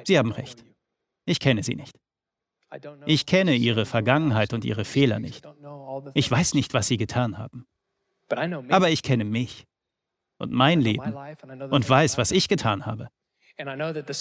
Sie 0.06 0.18
haben 0.18 0.32
recht. 0.32 0.64
Ich 1.26 1.40
kenne 1.40 1.64
Sie 1.64 1.76
nicht. 1.76 1.96
Ich 3.06 3.28
kenne 3.28 3.54
Ihre 3.56 3.86
Vergangenheit 3.86 4.54
und 4.54 4.66
Ihre 4.66 4.84
Fehler 4.84 5.20
nicht. 5.20 5.48
Ich 6.16 6.30
weiß 6.30 6.56
nicht, 6.56 6.74
was 6.74 6.88
Sie 6.88 6.98
getan 6.98 7.38
haben. 7.38 7.68
Aber 8.70 8.90
ich 8.90 9.04
kenne 9.04 9.26
mich 9.26 9.68
und 10.38 10.52
mein 10.52 10.82
Leben 10.82 11.14
und 11.70 11.88
weiß, 11.88 12.18
was 12.18 12.32
ich 12.32 12.48
getan 12.48 12.86
habe. 12.88 13.10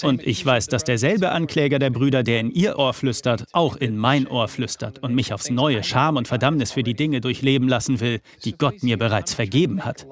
Und 0.03 0.27
ich 0.27 0.45
weiß, 0.45 0.67
dass 0.67 0.85
derselbe 0.85 1.31
Ankläger 1.31 1.79
der 1.79 1.89
Brüder, 1.89 2.23
der 2.23 2.41
in 2.41 2.51
ihr 2.51 2.79
Ohr 2.79 2.93
flüstert, 2.93 3.47
auch 3.53 3.77
in 3.77 3.97
mein 3.97 4.27
Ohr 4.27 4.47
flüstert 4.47 4.99
und 4.99 5.15
mich 5.15 5.33
aufs 5.33 5.49
neue 5.49 5.83
Scham 5.83 6.17
und 6.17 6.29
Verdammnis 6.29 6.73
für 6.73 6.83
die 6.83 6.93
Dinge 6.93 7.23
durchleben 7.23 7.67
lassen 7.67 8.01
will, 8.01 8.21
die 8.45 8.53
Gott 8.53 8.83
mir 8.83 8.99
bereits 8.99 9.33
vergeben 9.33 9.87
hat. 9.87 10.07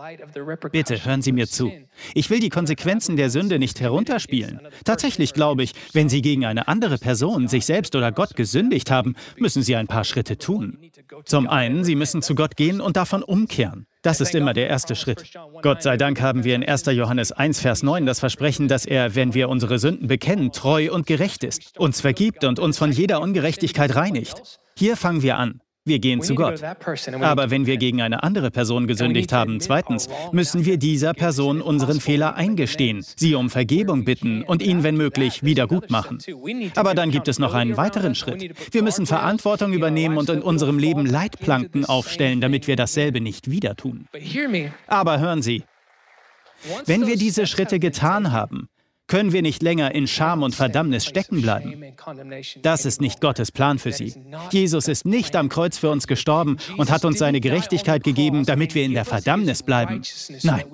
Bitte 0.73 1.05
hören 1.05 1.21
Sie 1.21 1.33
mir 1.33 1.49
zu. 1.49 1.71
Ich 2.15 2.31
will 2.31 2.41
die 2.41 2.49
Konsequenzen 2.49 3.17
der 3.17 3.29
Sünde 3.29 3.59
nicht 3.59 3.81
herunterspielen. 3.81 4.61
Tatsächlich 4.85 5.35
glaube 5.35 5.65
ich, 5.65 5.73
wenn 5.93 6.09
Sie 6.09 6.23
gegen 6.23 6.47
eine 6.47 6.67
andere 6.67 6.97
Person, 6.97 7.47
sich 7.47 7.67
selbst 7.67 7.95
oder 7.95 8.12
Gott 8.12 8.37
gesündigt 8.37 8.91
haben, 8.91 9.17
müssen 9.37 9.62
Sie 9.62 9.77
ein 9.77 9.87
paar 9.87 10.05
Schritte 10.05 10.39
tun. 10.39 10.79
Zum 11.27 11.47
einen, 11.47 11.85
Sie 11.85 11.95
müssen 11.95 12.23
zu 12.23 12.35
Gott 12.35 12.57
gehen 12.57 12.81
und 12.81 12.97
davon 12.97 13.23
umkehren. 13.23 13.87
Das 14.02 14.21
ist 14.21 14.35
immer 14.35 14.54
der 14.54 14.69
erste 14.69 14.97
Schritt. 14.97 15.25
Gott 15.61 15.83
sei 15.83 15.99
Dank 15.99 16.23
haben 16.23 16.42
wir 16.45 16.54
in 16.54 16.64
1. 16.64 16.87
Johannes 16.87 17.33
1, 17.33 17.61
Vers 17.61 17.83
9 17.83 18.07
das 18.07 18.19
Versprechen, 18.19 18.66
dass 18.66 18.87
er, 18.87 19.14
wenn 19.14 19.35
wir 19.35 19.50
unsere 19.50 19.78
Sünden 19.78 20.09
bekennen, 20.09 20.52
treu 20.52 20.90
und 20.90 21.07
gerecht 21.07 21.45
ist, 21.45 21.78
uns 21.78 22.00
vergibt 22.00 22.45
und 22.45 22.59
uns 22.59 22.78
von 22.78 22.92
jeder 22.92 23.21
Ungerechtigkeit 23.21 23.95
reinigt. 23.95 24.59
Hier 24.76 24.97
fangen 24.97 25.23
wir 25.23 25.37
an. 25.37 25.61
Wir 25.90 25.99
gehen 25.99 26.23
zu 26.23 26.37
Gott. 26.37 26.62
Aber 27.20 27.50
wenn 27.50 27.66
wir 27.66 27.76
gegen 27.76 28.00
eine 28.00 28.23
andere 28.23 28.52
Person 28.52 28.87
gesündigt 28.87 29.32
haben, 29.32 29.59
zweitens, 29.59 30.09
müssen 30.30 30.64
wir 30.64 30.76
dieser 30.76 31.14
Person 31.14 31.61
unseren 31.61 31.99
Fehler 31.99 32.37
eingestehen, 32.37 33.04
sie 33.16 33.35
um 33.35 33.50
Vergebung 33.50 34.04
bitten 34.04 34.44
und 34.44 34.62
ihn, 34.62 34.85
wenn 34.85 34.97
möglich, 34.97 35.42
wieder 35.42 35.66
gut 35.66 35.90
machen. 35.90 36.18
Aber 36.76 36.94
dann 36.94 37.11
gibt 37.11 37.26
es 37.26 37.40
noch 37.40 37.54
einen 37.54 37.76
weiteren 37.76 38.14
Schritt. 38.14 38.54
Wir 38.70 38.85
müssen 38.85 39.04
Verantwortung 39.04 39.73
übernehmen 39.73 40.16
und 40.16 40.30
in 40.30 40.42
unserem 40.42 40.78
Leben 40.78 41.06
Leitplanken 41.06 41.85
aufstellen, 41.85 42.40
damit 42.40 42.68
wir 42.68 42.76
dasselbe 42.76 43.20
nicht 43.20 43.50
wieder 43.50 43.75
tun. 43.75 44.06
Aber 44.87 45.18
hören 45.18 45.42
Sie, 45.42 45.64
wenn 46.87 47.09
wir 47.09 47.16
diese 47.16 47.49
Schritte 47.49 47.80
getan 47.80 48.30
haben, 48.30 48.68
können 49.11 49.33
wir 49.33 49.43
nicht 49.43 49.61
länger 49.61 49.93
in 49.93 50.07
Scham 50.07 50.45
und 50.45 50.55
Verdammnis 50.55 51.05
stecken 51.05 51.43
bleiben. 51.43 51.83
Das 52.62 52.85
ist 52.87 53.00
nicht 53.00 53.21
Gottes 53.21 53.50
Plan 53.50 53.81
für 53.81 53.90
sie. 53.90 54.14
Jesus 54.52 54.87
ist 54.87 55.05
nicht 55.05 55.35
am 55.35 55.49
Kreuz 55.49 55.79
für 55.79 55.90
uns 55.90 56.07
gestorben 56.07 56.59
und 56.76 56.93
hat 56.93 57.05
uns 57.05 57.19
seine 57.19 57.40
Gerechtigkeit 57.40 58.05
gegeben, 58.05 58.47
damit 58.47 58.76
wir 58.76 58.85
in 58.85 58.95
der 58.95 59.05
Verdammnis 59.05 59.64
bleiben. 59.64 60.02
Nein, 60.45 60.64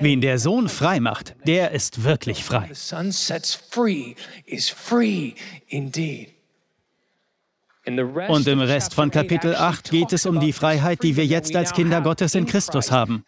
wen 0.00 0.20
der 0.20 0.38
Sohn 0.38 0.68
frei 0.68 1.00
macht, 1.00 1.34
der 1.46 1.70
ist 1.70 2.04
wirklich 2.04 2.44
frei. 2.44 2.68
Und 8.28 8.46
im 8.46 8.60
Rest 8.60 8.94
von 8.94 9.10
Kapitel 9.10 9.54
8 9.54 9.90
geht 9.90 10.12
es 10.12 10.26
um 10.26 10.40
die 10.40 10.52
Freiheit, 10.52 11.02
die 11.02 11.16
wir 11.16 11.24
jetzt 11.24 11.54
als 11.56 11.72
Kinder 11.72 12.00
Gottes 12.00 12.34
in 12.34 12.46
Christus 12.46 12.90
haben. 12.90 13.24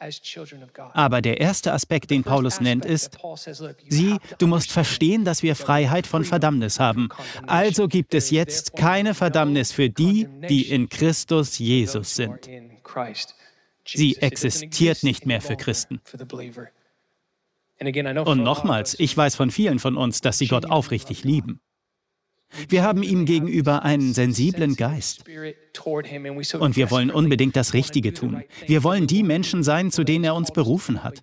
Aber 0.93 1.23
der 1.23 1.41
erste 1.41 1.73
Aspekt, 1.73 2.11
den 2.11 2.25
Paulus 2.25 2.61
nennt, 2.61 2.85
ist, 2.85 3.19
sieh, 3.89 4.19
du 4.39 4.47
musst 4.47 4.71
verstehen, 4.73 5.25
dass 5.25 5.43
wir 5.43 5.57
Freiheit 5.57 6.07
von 6.07 6.25
Verdammnis 6.25 6.79
haben. 6.79 7.09
Also 7.47 7.89
gibt 7.89 8.15
es 8.15 8.31
jetzt 8.31 8.77
keine 8.77 9.15
Verdammnis 9.15 9.73
für 9.73 9.89
die, 9.89 10.29
die 10.49 10.69
in 10.69 10.89
Christus 10.89 11.59
Jesus 11.59 12.15
sind. 12.15 12.49
Sie 13.85 14.17
existiert 14.19 15.03
nicht 15.03 15.27
mehr 15.27 15.41
für 15.41 15.57
Christen. 15.57 16.01
Und 17.81 18.43
nochmals, 18.43 18.95
ich 18.99 19.17
weiß 19.17 19.37
von 19.37 19.51
vielen 19.51 19.79
von 19.79 19.97
uns, 19.97 20.21
dass 20.21 20.37
sie 20.39 20.49
Gott 20.49 20.67
aufrichtig 20.67 21.25
lieben. 21.25 21.61
Wir 22.69 22.83
haben 22.83 23.03
ihm 23.03 23.25
gegenüber 23.25 23.85
einen 23.85 24.13
sensiblen 24.13 24.77
Geist. 24.77 25.25
Und 26.59 26.77
wir 26.77 26.91
wollen 26.91 27.11
unbedingt 27.11 27.57
das 27.57 27.75
Richtige 27.75 28.13
tun. 28.13 28.43
Wir 28.67 28.83
wollen 28.83 29.07
die 29.07 29.23
Menschen 29.23 29.63
sein, 29.63 29.91
zu 29.91 30.05
denen 30.05 30.25
er 30.25 30.35
uns 30.35 30.51
berufen 30.51 31.05
hat. 31.05 31.23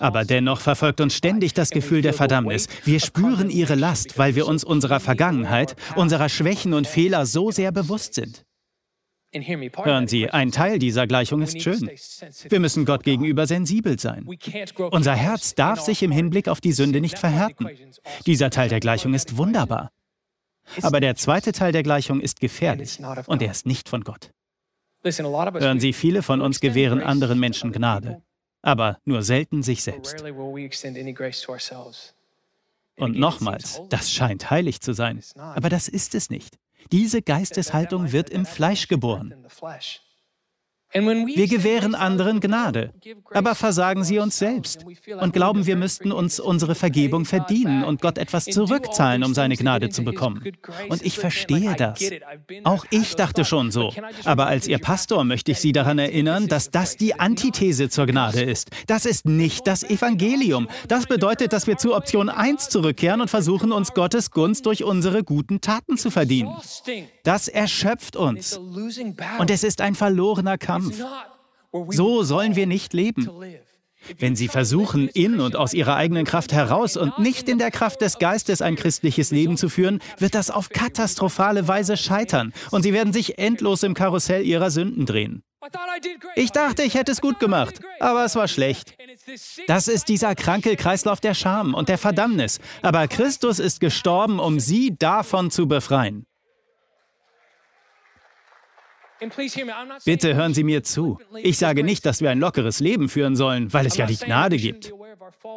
Aber 0.00 0.24
dennoch 0.24 0.60
verfolgt 0.60 1.00
uns 1.00 1.14
ständig 1.14 1.54
das 1.54 1.70
Gefühl 1.70 2.02
der 2.02 2.14
Verdammnis. 2.14 2.68
Wir 2.84 3.00
spüren 3.00 3.50
ihre 3.50 3.74
Last, 3.74 4.18
weil 4.18 4.34
wir 4.34 4.46
uns 4.46 4.64
unserer 4.64 5.00
Vergangenheit, 5.00 5.76
unserer 5.94 6.28
Schwächen 6.28 6.74
und 6.74 6.86
Fehler 6.86 7.26
so 7.26 7.50
sehr 7.50 7.72
bewusst 7.72 8.14
sind. 8.14 8.44
Hören 9.34 10.08
Sie, 10.08 10.30
ein 10.30 10.50
Teil 10.50 10.78
dieser 10.78 11.06
Gleichung 11.06 11.42
ist 11.42 11.60
schön. 11.60 11.90
Wir 12.48 12.60
müssen 12.60 12.84
Gott 12.84 13.04
gegenüber 13.04 13.46
sensibel 13.46 13.98
sein. 13.98 14.26
Unser 14.90 15.14
Herz 15.14 15.54
darf 15.54 15.80
sich 15.80 16.02
im 16.02 16.10
Hinblick 16.10 16.48
auf 16.48 16.60
die 16.60 16.72
Sünde 16.72 17.00
nicht 17.00 17.18
verhärten. 17.18 17.68
Dieser 18.24 18.50
Teil 18.50 18.68
der 18.68 18.80
Gleichung 18.80 19.14
ist 19.14 19.36
wunderbar. 19.36 19.90
Aber 20.82 21.00
der 21.00 21.16
zweite 21.16 21.52
Teil 21.52 21.72
der 21.72 21.82
Gleichung 21.82 22.20
ist 22.20 22.40
gefährlich 22.40 22.98
und 23.26 23.42
er 23.42 23.50
ist 23.50 23.66
nicht 23.66 23.88
von 23.88 24.02
Gott. 24.02 24.30
Hören 25.04 25.80
Sie, 25.80 25.92
viele 25.92 26.22
von 26.22 26.40
uns 26.40 26.60
gewähren 26.60 27.00
anderen 27.00 27.38
Menschen 27.38 27.72
Gnade, 27.72 28.22
aber 28.62 28.98
nur 29.04 29.22
selten 29.22 29.62
sich 29.62 29.82
selbst. 29.82 30.24
Und 32.98 33.18
nochmals, 33.18 33.82
das 33.90 34.10
scheint 34.10 34.50
heilig 34.50 34.80
zu 34.80 34.92
sein, 34.94 35.22
aber 35.36 35.68
das 35.68 35.86
ist 35.86 36.14
es 36.14 36.30
nicht. 36.30 36.58
Diese 36.92 37.22
Geisteshaltung 37.22 38.12
wird 38.12 38.30
im 38.30 38.46
Fleisch 38.46 38.88
geboren. 38.88 39.34
Wir 40.92 41.48
gewähren 41.48 41.94
anderen 41.94 42.40
Gnade, 42.40 42.92
aber 43.32 43.54
versagen 43.54 44.04
sie 44.04 44.18
uns 44.18 44.38
selbst 44.38 44.86
und 45.20 45.32
glauben, 45.32 45.66
wir 45.66 45.76
müssten 45.76 46.12
uns 46.12 46.40
unsere 46.40 46.74
Vergebung 46.74 47.24
verdienen 47.24 47.84
und 47.84 48.00
Gott 48.00 48.18
etwas 48.18 48.44
zurückzahlen, 48.44 49.24
um 49.24 49.34
seine 49.34 49.56
Gnade 49.56 49.90
zu 49.90 50.04
bekommen. 50.04 50.42
Und 50.88 51.04
ich 51.04 51.18
verstehe 51.18 51.74
das. 51.76 52.00
Auch 52.64 52.86
ich 52.90 53.16
dachte 53.16 53.44
schon 53.44 53.70
so. 53.70 53.92
Aber 54.24 54.46
als 54.46 54.68
Ihr 54.68 54.78
Pastor 54.78 55.24
möchte 55.24 55.50
ich 55.52 55.58
Sie 55.58 55.72
daran 55.72 55.98
erinnern, 55.98 56.46
dass 56.46 56.70
das 56.70 56.96
die 56.96 57.18
Antithese 57.18 57.90
zur 57.90 58.06
Gnade 58.06 58.42
ist. 58.42 58.70
Das 58.86 59.06
ist 59.06 59.26
nicht 59.26 59.66
das 59.66 59.82
Evangelium. 59.82 60.68
Das 60.88 61.06
bedeutet, 61.06 61.52
dass 61.52 61.66
wir 61.66 61.76
zu 61.76 61.94
Option 61.94 62.28
1 62.28 62.68
zurückkehren 62.68 63.20
und 63.20 63.28
versuchen, 63.28 63.72
uns 63.72 63.92
Gottes 63.92 64.30
Gunst 64.30 64.66
durch 64.66 64.84
unsere 64.84 65.24
guten 65.24 65.60
Taten 65.60 65.98
zu 65.98 66.10
verdienen. 66.10 66.56
Das 67.24 67.48
erschöpft 67.48 68.16
uns. 68.16 68.58
Und 69.38 69.50
es 69.50 69.64
ist 69.64 69.80
ein 69.80 69.94
verlorener 69.94 70.56
Kampf. 70.56 70.75
Kampf. 70.82 71.02
So 71.90 72.22
sollen 72.22 72.56
wir 72.56 72.66
nicht 72.66 72.92
leben. 72.92 73.28
Wenn 74.18 74.36
Sie 74.36 74.48
versuchen, 74.48 75.08
in 75.08 75.40
und 75.40 75.56
aus 75.56 75.74
Ihrer 75.74 75.96
eigenen 75.96 76.24
Kraft 76.24 76.52
heraus 76.52 76.96
und 76.96 77.18
nicht 77.18 77.48
in 77.48 77.58
der 77.58 77.70
Kraft 77.70 78.00
des 78.00 78.18
Geistes 78.18 78.62
ein 78.62 78.76
christliches 78.76 79.30
Leben 79.30 79.56
zu 79.56 79.68
führen, 79.68 80.00
wird 80.18 80.34
das 80.34 80.50
auf 80.50 80.68
katastrophale 80.68 81.66
Weise 81.66 81.96
scheitern 81.96 82.52
und 82.70 82.82
Sie 82.82 82.92
werden 82.92 83.12
sich 83.12 83.38
endlos 83.38 83.82
im 83.82 83.94
Karussell 83.94 84.44
Ihrer 84.44 84.70
Sünden 84.70 85.06
drehen. 85.06 85.42
Ich 86.36 86.52
dachte, 86.52 86.84
ich 86.84 86.94
hätte 86.94 87.10
es 87.10 87.20
gut 87.20 87.40
gemacht, 87.40 87.80
aber 87.98 88.24
es 88.24 88.36
war 88.36 88.46
schlecht. 88.46 88.96
Das 89.66 89.88
ist 89.88 90.08
dieser 90.08 90.36
kranke 90.36 90.76
Kreislauf 90.76 91.20
der 91.20 91.34
Scham 91.34 91.74
und 91.74 91.88
der 91.88 91.98
Verdammnis. 91.98 92.60
Aber 92.82 93.08
Christus 93.08 93.58
ist 93.58 93.80
gestorben, 93.80 94.38
um 94.38 94.60
Sie 94.60 94.94
davon 94.96 95.50
zu 95.50 95.66
befreien. 95.66 96.26
Bitte 100.04 100.34
hören 100.34 100.54
Sie 100.54 100.64
mir 100.64 100.82
zu. 100.82 101.18
Ich 101.42 101.58
sage 101.58 101.84
nicht, 101.84 102.04
dass 102.04 102.20
wir 102.20 102.30
ein 102.30 102.38
lockeres 102.38 102.80
Leben 102.80 103.08
führen 103.08 103.36
sollen, 103.36 103.72
weil 103.72 103.86
es 103.86 103.96
ja 103.96 104.06
die 104.06 104.16
Gnade 104.16 104.56
gibt. 104.56 104.92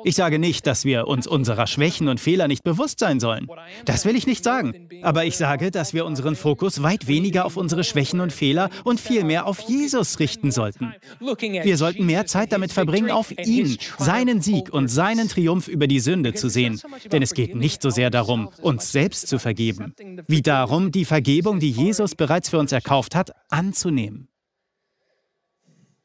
Ich 0.03 0.15
sage 0.15 0.39
nicht, 0.39 0.67
dass 0.67 0.85
wir 0.85 1.07
uns 1.07 1.27
unserer 1.27 1.67
Schwächen 1.67 2.07
und 2.07 2.19
Fehler 2.19 2.47
nicht 2.47 2.63
bewusst 2.63 2.99
sein 2.99 3.19
sollen. 3.19 3.47
Das 3.85 4.05
will 4.05 4.15
ich 4.15 4.27
nicht 4.27 4.43
sagen. 4.43 4.89
Aber 5.01 5.25
ich 5.25 5.37
sage, 5.37 5.71
dass 5.71 5.93
wir 5.93 6.05
unseren 6.05 6.35
Fokus 6.35 6.83
weit 6.83 7.07
weniger 7.07 7.45
auf 7.45 7.57
unsere 7.57 7.83
Schwächen 7.83 8.19
und 8.19 8.33
Fehler 8.33 8.69
und 8.83 8.99
viel 8.99 9.23
mehr 9.23 9.45
auf 9.45 9.59
Jesus 9.61 10.19
richten 10.19 10.51
sollten. 10.51 10.93
Wir 11.19 11.77
sollten 11.77 12.05
mehr 12.05 12.25
Zeit 12.25 12.51
damit 12.51 12.71
verbringen, 12.71 13.11
auf 13.11 13.31
ihn, 13.37 13.77
seinen 13.97 14.41
Sieg 14.41 14.73
und 14.73 14.87
seinen 14.87 15.27
Triumph 15.27 15.67
über 15.67 15.87
die 15.87 15.99
Sünde 15.99 16.33
zu 16.33 16.49
sehen. 16.49 16.81
Denn 17.11 17.21
es 17.21 17.33
geht 17.33 17.55
nicht 17.55 17.81
so 17.81 17.89
sehr 17.89 18.09
darum, 18.09 18.49
uns 18.61 18.91
selbst 18.91 19.27
zu 19.27 19.39
vergeben, 19.39 19.93
wie 20.27 20.41
darum, 20.41 20.91
die 20.91 21.05
Vergebung, 21.05 21.59
die 21.59 21.71
Jesus 21.71 22.15
bereits 22.15 22.49
für 22.49 22.59
uns 22.59 22.71
erkauft 22.71 23.15
hat, 23.15 23.31
anzunehmen. 23.49 24.27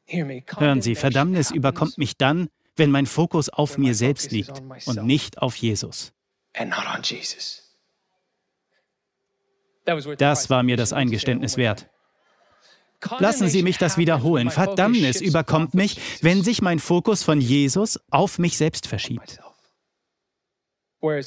Hören 0.07 0.83
Sie, 0.83 0.95
Verdammnis 0.95 1.51
überkommt 1.51 1.99
mich 1.99 2.17
dann, 2.17 2.49
wenn 2.77 2.91
mein 2.91 3.07
Fokus 3.07 3.49
auf 3.49 3.79
mir 3.79 3.95
selbst 3.95 4.31
liegt 4.33 4.63
und 4.87 5.05
nicht 5.05 5.39
auf 5.39 5.57
Jesus. 5.57 6.13
Das 10.19 10.51
war 10.51 10.63
mir 10.63 10.77
das 10.77 10.93
Eingeständnis 10.93 11.57
wert. 11.57 11.89
Lassen 13.19 13.49
Sie 13.49 13.63
mich 13.63 13.79
das 13.79 13.99
wiederholen. 13.99 14.51
Verdammnis 14.51 15.21
überkommt 15.21 15.75
mich, 15.75 16.01
wenn 16.23 16.43
sich 16.43 16.63
mein 16.63 16.79
Fokus 16.79 17.23
von 17.23 17.41
Jesus 17.41 18.01
auf 18.11 18.39
mich 18.39 18.57
selbst 18.57 18.87
verschiebt. 18.87 19.41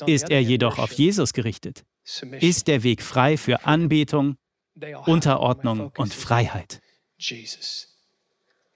Ist 0.07 0.29
er 0.31 0.41
jedoch 0.41 0.79
auf 0.79 0.91
Jesus 0.93 1.33
gerichtet, 1.33 1.85
ist 2.39 2.67
der 2.67 2.81
Weg 2.81 3.03
frei 3.03 3.37
für 3.37 3.65
Anbetung, 3.65 4.37
Unterordnung 5.05 5.91
und 5.97 6.13
Freiheit. 6.13 6.81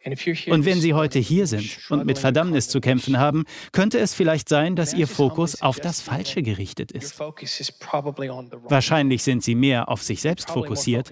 Und 0.04 0.66
wenn 0.66 0.82
Sie 0.82 0.94
heute 0.94 1.20
hier 1.20 1.48
sind 1.48 1.80
und 1.90 2.06
mit 2.06 2.18
Verdammnis 2.18 2.70
zu 2.70 2.82
kämpfen 2.82 3.20
haben, 3.20 3.46
könnte 3.72 4.00
es 4.00 4.14
vielleicht 4.14 4.50
sein, 4.50 4.76
dass 4.76 4.94
Ihr 4.94 5.08
Fokus 5.08 5.62
auf 5.62 5.80
das 5.80 6.02
Falsche 6.02 6.42
gerichtet 6.42 6.92
ist. 6.92 7.20
Wahrscheinlich 7.20 9.24
sind 9.24 9.44
Sie 9.44 9.56
mehr 9.56 9.90
auf 9.90 10.02
sich 10.02 10.22
selbst 10.22 10.50
fokussiert 10.50 11.12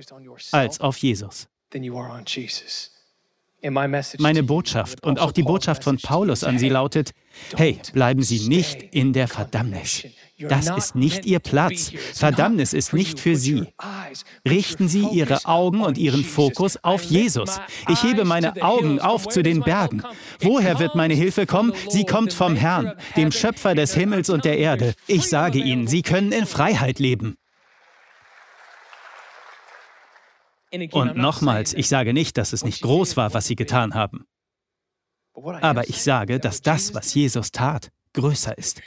als 0.52 0.82
auf 0.82 0.98
Jesus. 0.98 1.48
Meine 4.20 4.44
Botschaft 4.44 5.04
und 5.06 5.20
auch 5.20 5.32
die 5.32 5.44
Botschaft 5.44 5.84
von 5.84 5.98
Paulus 5.98 6.44
an 6.44 6.58
Sie 6.58 6.70
lautet, 6.70 7.12
hey, 7.56 7.80
bleiben 7.94 8.24
Sie 8.24 8.48
nicht 8.48 8.82
in 8.94 9.14
der 9.14 9.28
Verdammnis. 9.28 10.06
Das 10.40 10.70
ist 10.70 10.96
nicht 10.96 11.26
Ihr 11.26 11.40
Platz. 11.40 11.92
Verdammnis 12.14 12.74
ist 12.74 12.94
nicht 12.94 13.20
für 13.20 13.36
Sie. 13.36 13.66
Richten 14.48 14.88
Sie 14.88 15.06
Ihre 15.12 15.46
Augen 15.46 15.82
und 15.82 15.98
Ihren 15.98 16.24
Fokus 16.24 16.82
auf 16.82 17.04
Jesus. 17.04 17.60
Ich 17.90 18.04
hebe 18.04 18.24
meine 18.24 18.62
Augen 18.62 19.00
auf 19.00 19.28
zu 19.28 19.44
den 19.44 19.62
Bergen. 19.62 20.02
Woher 20.40 20.80
wird 20.80 20.96
meine 20.96 21.14
Hilfe 21.14 21.46
kommen? 21.46 21.74
Sie 21.90 22.06
kommt 22.06 22.32
vom 22.32 22.56
Herrn, 22.56 22.94
dem 23.18 23.32
Schöpfer 23.32 23.76
des 23.76 23.94
Himmels 23.94 24.30
und 24.30 24.46
der 24.46 24.58
Erde. 24.58 24.94
Ich 25.08 25.28
sage 25.28 25.60
Ihnen, 25.60 25.88
Sie 25.88 26.02
können 26.02 26.32
in 26.32 26.46
Freiheit 26.46 27.00
leben. 27.00 27.36
Und 30.92 31.18
nochmals, 31.18 31.74
ich 31.74 31.90
sage 31.90 32.14
nicht, 32.14 32.38
dass 32.38 32.54
es 32.54 32.64
nicht 32.64 32.82
groß 32.82 33.18
war, 33.18 33.34
was 33.34 33.48
Sie 33.48 33.56
getan 33.56 33.96
haben. 33.96 34.26
Aber 35.34 35.88
ich 35.90 36.04
sage, 36.04 36.40
dass 36.40 36.62
das, 36.62 36.94
was 36.94 37.14
Jesus 37.14 37.52
tat, 37.52 37.92
größer 38.14 38.58
ist. 38.58 38.82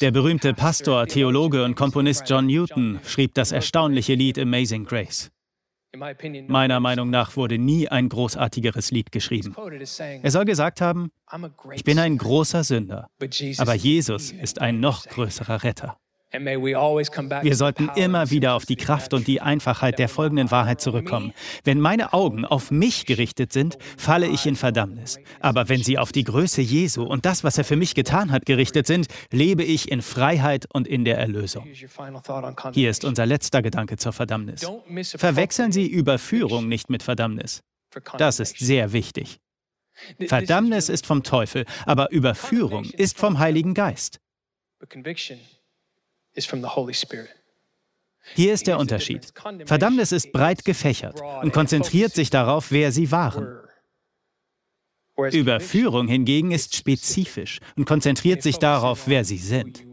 Der 0.00 0.10
berühmte 0.10 0.54
Pastor, 0.54 1.06
Theologe 1.06 1.64
und 1.64 1.74
Komponist 1.74 2.28
John 2.28 2.46
Newton 2.46 3.00
schrieb 3.04 3.34
das 3.34 3.52
erstaunliche 3.52 4.14
Lied 4.14 4.38
Amazing 4.38 4.86
Grace. 4.86 5.30
Meiner 6.48 6.80
Meinung 6.80 7.10
nach 7.10 7.36
wurde 7.36 7.58
nie 7.58 7.88
ein 7.88 8.08
großartigeres 8.08 8.90
Lied 8.90 9.10
geschrieben. 9.12 9.54
Er 10.22 10.30
soll 10.30 10.44
gesagt 10.44 10.80
haben, 10.80 11.10
ich 11.72 11.84
bin 11.84 11.98
ein 11.98 12.18
großer 12.18 12.64
Sünder, 12.64 13.10
aber 13.58 13.74
Jesus 13.74 14.30
ist 14.30 14.60
ein 14.60 14.80
noch 14.80 15.06
größerer 15.06 15.62
Retter. 15.62 15.98
Wir 16.30 17.56
sollten 17.56 17.90
immer 17.96 18.30
wieder 18.30 18.54
auf 18.54 18.66
die 18.66 18.76
Kraft 18.76 19.14
und 19.14 19.26
die 19.26 19.40
Einfachheit 19.40 19.98
der 19.98 20.10
folgenden 20.10 20.50
Wahrheit 20.50 20.80
zurückkommen. 20.80 21.32
Wenn 21.64 21.80
meine 21.80 22.12
Augen 22.12 22.44
auf 22.44 22.70
mich 22.70 23.06
gerichtet 23.06 23.52
sind, 23.52 23.78
falle 23.96 24.26
ich 24.26 24.44
in 24.44 24.54
Verdammnis. 24.54 25.18
Aber 25.40 25.70
wenn 25.70 25.82
sie 25.82 25.96
auf 25.96 26.12
die 26.12 26.24
Größe 26.24 26.60
Jesu 26.60 27.02
und 27.04 27.24
das, 27.24 27.44
was 27.44 27.56
er 27.56 27.64
für 27.64 27.76
mich 27.76 27.94
getan 27.94 28.30
hat, 28.30 28.44
gerichtet 28.44 28.86
sind, 28.86 29.06
lebe 29.32 29.64
ich 29.64 29.90
in 29.90 30.02
Freiheit 30.02 30.66
und 30.70 30.86
in 30.86 31.06
der 31.06 31.16
Erlösung. 31.16 31.66
Hier 32.72 32.90
ist 32.90 33.04
unser 33.06 33.24
letzter 33.24 33.62
Gedanke 33.62 33.96
zur 33.96 34.12
Verdammnis. 34.12 34.66
Verwechseln 35.16 35.72
Sie 35.72 35.86
Überführung 35.86 36.68
nicht 36.68 36.90
mit 36.90 37.02
Verdammnis. 37.02 37.62
Das 38.18 38.38
ist 38.38 38.58
sehr 38.58 38.92
wichtig. 38.92 39.38
Verdammnis 40.26 40.90
ist 40.90 41.06
vom 41.06 41.22
Teufel, 41.22 41.64
aber 41.86 42.10
Überführung 42.12 42.84
ist 42.84 43.18
vom 43.18 43.38
Heiligen 43.38 43.72
Geist. 43.72 44.20
Hier 48.34 48.52
ist 48.52 48.66
der 48.66 48.78
Unterschied. 48.78 49.32
Verdammnis 49.64 50.12
ist 50.12 50.32
breit 50.32 50.64
gefächert 50.64 51.20
und 51.42 51.52
konzentriert 51.52 52.14
sich 52.14 52.30
darauf, 52.30 52.70
wer 52.70 52.92
sie 52.92 53.10
waren. 53.10 53.58
Überführung 55.32 56.06
hingegen 56.06 56.52
ist 56.52 56.76
spezifisch 56.76 57.58
und 57.76 57.86
konzentriert 57.86 58.42
sich 58.42 58.58
darauf, 58.58 59.08
wer 59.08 59.24
sie 59.24 59.38
sind. 59.38 59.84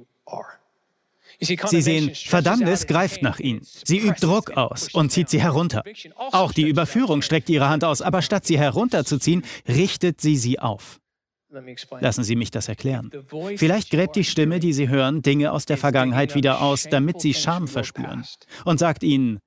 Sie 1.40 1.82
sehen, 1.82 2.16
Verdammnis 2.16 2.88
greift 2.88 3.22
nach 3.22 3.40
ihnen. 3.40 3.62
Sie 3.64 3.98
übt 3.98 4.26
Druck 4.26 4.52
aus 4.52 4.94
und 4.94 5.12
zieht 5.12 5.30
sie 5.30 5.42
herunter. 5.42 5.84
Auch 6.16 6.54
die 6.54 6.68
Überführung 6.68 7.22
streckt 7.22 7.50
ihre 7.50 7.68
Hand 7.68 7.84
aus, 7.84 8.02
aber 8.02 8.22
statt 8.22 8.46
sie 8.46 8.58
herunterzuziehen, 8.58 9.44
richtet 9.68 10.22
sie 10.22 10.38
sie 10.38 10.60
auf. 10.60 11.02
Lassen 12.00 12.24
Sie 12.24 12.36
mich 12.36 12.52
das 12.52 12.68
erklären. 12.68 13.12
Vielleicht 13.56 13.90
gräbt 13.90 14.16
die 14.16 14.24
Stimme, 14.24 14.60
die 14.60 14.74
Sie 14.74 14.90
hören, 14.90 15.22
Dinge 15.22 15.52
aus 15.52 15.66
der 15.66 15.78
Vergangenheit 15.78 16.36
wieder 16.36 16.62
aus, 16.62 16.84
damit 16.90 17.22
Sie 17.22 17.34
Scham 17.34 17.68
verspüren 17.68 18.26
und 18.66 18.80
sagt 18.80 19.04
Ihnen, 19.04 19.40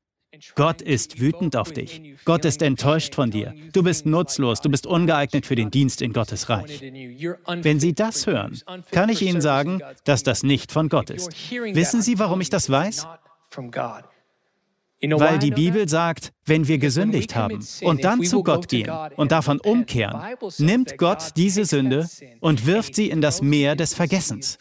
Gott 0.55 0.83
ist 0.83 1.21
wütend 1.21 1.57
auf 1.57 1.73
dich. 1.73 2.03
Gott 2.25 2.44
ist 2.44 2.61
enttäuscht 2.61 3.14
von 3.14 3.31
dir. 3.31 3.55
Du 3.73 3.83
bist 3.83 4.05
nutzlos, 4.05 4.61
du 4.61 4.68
bist 4.68 4.87
ungeeignet 4.87 5.47
für 5.47 5.55
den 5.55 5.71
Dienst 5.71 6.03
in 6.03 6.12
Gottes 6.12 6.49
Reich. 6.49 6.83
Wenn 6.83 7.81
Sie 7.81 7.94
das 7.94 8.27
hören, 8.27 8.59
kann 8.90 9.09
ich 9.09 9.23
Ihnen 9.23 9.40
sagen, 9.40 9.81
dass 10.05 10.23
das 10.23 10.42
nicht 10.42 10.71
von 10.71 10.88
Gott 10.88 11.11
ist. 11.11 11.31
Wissen 11.51 12.03
Sie, 12.03 12.18
warum 12.18 12.40
ich 12.40 12.51
das 12.51 12.68
weiß? 12.68 13.07
Weil 15.00 15.38
die 15.38 15.52
Bibel 15.52 15.88
sagt, 15.88 16.32
wenn 16.44 16.66
wir 16.66 16.78
gesündigt 16.78 17.37
haben 17.37 17.64
und 17.82 18.04
dann 18.04 18.24
zu 18.24 18.42
Gott 18.42 18.68
gehen 18.68 18.90
und 19.16 19.30
davon 19.30 19.61
umkehren, 19.61 20.20
nimmt 20.58 20.98
Gott 20.98 21.37
diese 21.37 21.64
Sünde 21.64 22.08
und 22.40 22.66
wirft 22.66 22.96
sie 22.96 23.08
in 23.08 23.20
das 23.20 23.40
Meer 23.40 23.76
des 23.76 23.94
Vergessens. 23.94 24.58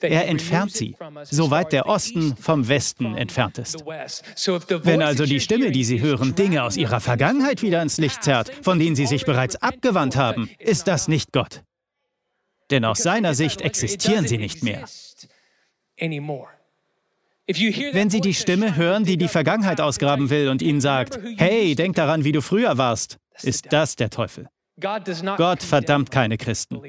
Er 0.00 0.28
entfernt 0.28 0.72
sie, 0.72 0.96
soweit 1.24 1.72
der 1.72 1.86
Osten 1.86 2.36
vom 2.36 2.68
Westen 2.68 3.16
entfernt 3.16 3.58
ist. 3.58 3.84
Wenn 3.84 5.02
also 5.02 5.26
die 5.26 5.40
Stimme, 5.40 5.70
die 5.70 5.84
Sie 5.84 6.00
hören, 6.00 6.34
Dinge 6.34 6.62
aus 6.62 6.76
Ihrer 6.76 7.00
Vergangenheit 7.00 7.60
wieder 7.62 7.82
ins 7.82 7.98
Licht 7.98 8.22
zerrt, 8.22 8.50
von 8.62 8.78
denen 8.78 8.96
Sie 8.96 9.06
sich 9.06 9.26
bereits 9.26 9.56
abgewandt 9.56 10.16
haben, 10.16 10.48
ist 10.58 10.88
das 10.88 11.08
nicht 11.08 11.32
Gott. 11.32 11.62
Denn 12.70 12.84
aus 12.84 12.98
seiner 12.98 13.34
Sicht 13.34 13.60
existieren 13.60 14.26
sie 14.26 14.38
nicht 14.38 14.62
mehr. 14.62 14.84
Wenn 17.46 18.10
Sie 18.10 18.20
die 18.20 18.34
Stimme 18.34 18.76
hören, 18.76 19.04
die 19.04 19.16
die 19.16 19.28
Vergangenheit 19.28 19.80
ausgraben 19.80 20.30
will 20.30 20.48
und 20.48 20.62
Ihnen 20.62 20.80
sagt, 20.80 21.18
hey, 21.36 21.74
denk 21.74 21.96
daran, 21.96 22.24
wie 22.24 22.32
du 22.32 22.40
früher 22.40 22.78
warst, 22.78 23.18
ist 23.42 23.72
das 23.72 23.96
der 23.96 24.10
Teufel. 24.10 24.48
Gott 24.80 25.62
verdammt 25.62 26.10
keine 26.10 26.36
Christen. 26.36 26.80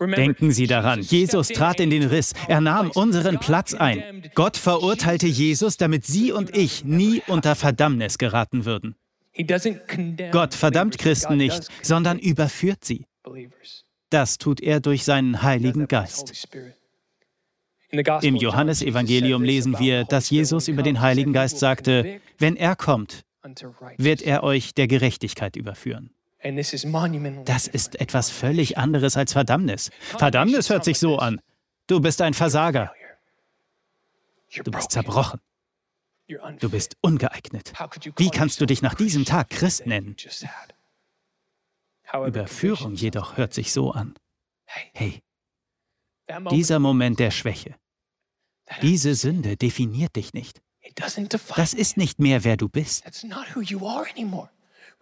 Denken 0.00 0.50
Sie 0.50 0.66
daran, 0.66 1.00
Jesus 1.00 1.48
trat 1.48 1.78
in 1.78 1.90
den 1.90 2.02
Riss, 2.04 2.32
er 2.48 2.60
nahm 2.60 2.90
unseren 2.90 3.38
Platz 3.38 3.72
ein. 3.74 4.22
Gott 4.34 4.56
verurteilte 4.56 5.28
Jesus, 5.28 5.76
damit 5.76 6.06
Sie 6.06 6.32
und 6.32 6.56
ich 6.56 6.84
nie 6.84 7.22
unter 7.28 7.54
Verdammnis 7.54 8.18
geraten 8.18 8.64
würden. 8.64 8.96
Gott 10.32 10.54
verdammt 10.54 10.98
Christen 10.98 11.36
nicht, 11.36 11.68
sondern 11.82 12.18
überführt 12.18 12.84
sie. 12.84 13.06
Das 14.10 14.38
tut 14.38 14.60
er 14.60 14.80
durch 14.80 15.04
seinen 15.04 15.42
Heiligen 15.42 15.86
Geist. 15.86 16.48
Im 17.90 18.36
Johannesevangelium 18.36 19.42
lesen 19.42 19.78
wir, 19.78 20.04
dass 20.04 20.30
Jesus 20.30 20.68
über 20.68 20.82
den 20.82 21.00
Heiligen 21.00 21.32
Geist 21.32 21.58
sagte, 21.58 22.20
wenn 22.38 22.56
er 22.56 22.76
kommt, 22.76 23.24
wird 23.96 24.22
er 24.22 24.42
euch 24.44 24.74
der 24.74 24.86
Gerechtigkeit 24.86 25.56
überführen. 25.56 26.10
Das 27.44 27.66
ist 27.66 28.00
etwas 28.00 28.30
völlig 28.30 28.78
anderes 28.78 29.16
als 29.16 29.32
Verdammnis. 29.32 29.90
Verdammnis 30.00 30.70
hört 30.70 30.84
sich 30.84 30.98
so 30.98 31.18
an. 31.18 31.40
Du 31.86 32.00
bist 32.00 32.22
ein 32.22 32.34
Versager. 32.34 32.92
Du 34.64 34.70
bist 34.70 34.92
zerbrochen. 34.92 35.40
Du 36.60 36.70
bist 36.70 36.96
ungeeignet. 37.00 37.72
Wie 38.16 38.30
kannst 38.30 38.60
du 38.60 38.66
dich 38.66 38.82
nach 38.82 38.94
diesem 38.94 39.24
Tag 39.24 39.50
Christ 39.50 39.86
nennen? 39.86 40.16
Überführung 42.14 42.94
jedoch 42.94 43.36
hört 43.36 43.54
sich 43.54 43.72
so 43.72 43.92
an. 43.92 44.14
Hey, 44.64 45.22
dieser 46.50 46.78
Moment 46.78 47.18
der 47.18 47.30
Schwäche, 47.30 47.76
diese 48.82 49.14
Sünde 49.14 49.56
definiert 49.56 50.16
dich 50.16 50.32
nicht. 50.32 50.60
Das 51.56 51.74
ist 51.74 51.96
nicht 51.96 52.18
mehr, 52.18 52.44
wer 52.44 52.56
du 52.56 52.68
bist. 52.68 53.04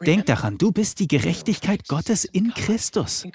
Denk 0.06 0.26
daran, 0.26 0.58
du 0.58 0.70
bist 0.70 1.00
die 1.00 1.08
Gerechtigkeit 1.08 1.88
Gottes 1.88 2.24
in 2.24 2.54
Christus. 2.54 3.26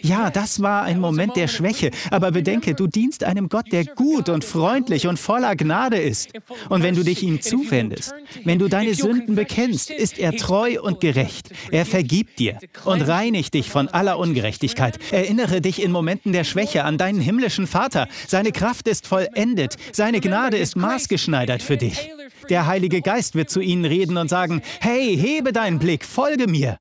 Ja, 0.00 0.30
das 0.30 0.62
war 0.62 0.84
ein 0.84 0.98
Moment 0.98 1.36
der 1.36 1.46
Schwäche, 1.46 1.90
aber 2.10 2.30
bedenke, 2.30 2.74
du 2.74 2.86
dienst 2.86 3.22
einem 3.22 3.50
Gott, 3.50 3.70
der 3.70 3.84
gut 3.84 4.30
und 4.30 4.44
freundlich 4.44 5.06
und 5.06 5.18
voller 5.18 5.56
Gnade 5.56 5.98
ist. 5.98 6.30
Und 6.70 6.82
wenn 6.82 6.94
du 6.94 7.02
dich 7.02 7.22
ihm 7.22 7.42
zuwendest, 7.42 8.14
wenn 8.44 8.58
du 8.58 8.68
deine 8.68 8.94
Sünden 8.94 9.34
bekennst, 9.34 9.90
ist 9.90 10.18
er 10.18 10.32
treu 10.32 10.80
und 10.80 11.00
gerecht. 11.00 11.50
Er 11.70 11.84
vergibt 11.84 12.38
dir 12.38 12.58
und 12.84 13.02
reinigt 13.02 13.52
dich 13.52 13.68
von 13.68 13.88
aller 13.88 14.18
Ungerechtigkeit. 14.18 14.98
Erinnere 15.12 15.60
dich 15.60 15.82
in 15.82 15.92
Momenten 15.92 16.32
der 16.32 16.44
Schwäche 16.44 16.84
an 16.84 16.96
deinen 16.96 17.20
himmlischen 17.20 17.66
Vater. 17.66 18.08
Seine 18.26 18.52
Kraft 18.52 18.88
ist 18.88 19.06
vollendet, 19.06 19.76
seine 19.92 20.20
Gnade 20.20 20.56
ist 20.56 20.76
maßgeschneidert 20.76 21.62
für 21.62 21.76
dich. 21.76 22.10
Der 22.48 22.66
Heilige 22.66 23.02
Geist 23.02 23.34
wird 23.34 23.50
zu 23.50 23.60
ihnen 23.60 23.84
reden 23.84 24.16
und 24.16 24.28
sagen, 24.28 24.62
hey, 24.80 25.16
hebe 25.16 25.52
deinen 25.52 25.78
Blick, 25.78 26.04
folge 26.04 26.46
mir. 26.46 26.78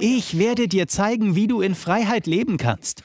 Ich 0.00 0.38
werde 0.38 0.68
dir 0.68 0.88
zeigen, 0.88 1.36
wie 1.36 1.46
du 1.46 1.60
in 1.60 1.74
Freiheit 1.74 2.26
leben 2.26 2.56
kannst. 2.56 3.04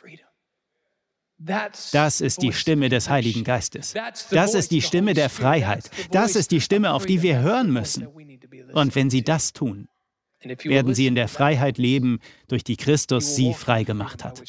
Das 1.40 2.22
ist 2.22 2.42
die 2.42 2.52
Stimme 2.52 2.90
des 2.90 3.10
Heiligen 3.10 3.44
Geistes. 3.44 3.94
Das 4.32 4.56
ist 4.56 4.72
die 4.72 4.82
Stimme 4.82 5.14
der 5.14 5.30
Freiheit. 5.30 5.92
Das 6.12 6.36
ist 6.36 6.52
die 6.52 6.62
Stimme, 6.62 6.94
auf 6.94 7.06
die 7.06 7.22
wir 7.22 7.40
hören 7.40 7.72
müssen. 7.72 8.08
Und 8.74 8.96
wenn 8.96 9.10
Sie 9.10 9.24
das 9.24 9.54
tun, 9.54 9.88
werden 10.42 10.96
Sie 10.96 11.06
in 11.06 11.16
der 11.16 11.28
Freiheit 11.28 11.78
leben, 11.78 12.20
durch 12.48 12.64
die 12.64 12.76
Christus 12.76 13.36
Sie 13.36 13.54
frei 13.54 13.84
gemacht 13.84 14.24
hat. 14.24 14.42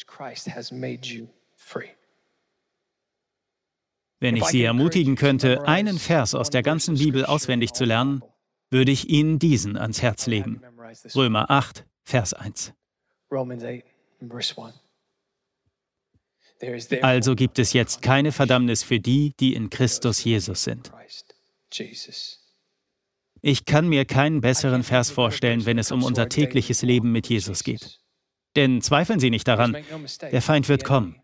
Wenn 4.19 4.35
ich 4.35 4.45
Sie 4.45 4.63
ermutigen 4.63 5.15
könnte, 5.15 5.67
einen 5.67 5.97
Vers 5.97 6.35
aus 6.35 6.49
der 6.49 6.61
ganzen 6.61 6.95
Bibel 6.95 7.25
auswendig 7.25 7.73
zu 7.73 7.85
lernen, 7.85 8.21
würde 8.69 8.91
ich 8.91 9.09
Ihnen 9.09 9.39
diesen 9.39 9.77
ans 9.77 10.01
Herz 10.01 10.27
legen. 10.27 10.61
Römer 11.15 11.49
8, 11.49 11.85
Vers 12.03 12.33
1. 12.33 12.73
Also 17.01 17.35
gibt 17.35 17.59
es 17.59 17.73
jetzt 17.73 18.01
keine 18.01 18.31
Verdammnis 18.31 18.83
für 18.83 18.99
die, 18.99 19.33
die 19.39 19.53
in 19.53 19.69
Christus 19.69 20.23
Jesus 20.23 20.63
sind. 20.63 20.91
Ich 23.41 23.63
kann 23.65 23.87
mir 23.87 24.03
keinen 24.03 24.41
besseren 24.41 24.83
Vers 24.83 25.11
vorstellen, 25.11 25.65
wenn 25.65 25.77
es 25.77 25.91
um 25.91 26.03
unser 26.03 26.27
tägliches 26.27 26.81
Leben 26.81 27.13
mit 27.13 27.29
Jesus 27.29 27.63
geht. 27.63 28.01
Denn 28.57 28.81
zweifeln 28.81 29.19
Sie 29.19 29.29
nicht 29.29 29.47
daran, 29.47 29.77
der 30.21 30.41
Feind 30.41 30.67
wird 30.67 30.83
kommen. 30.83 31.21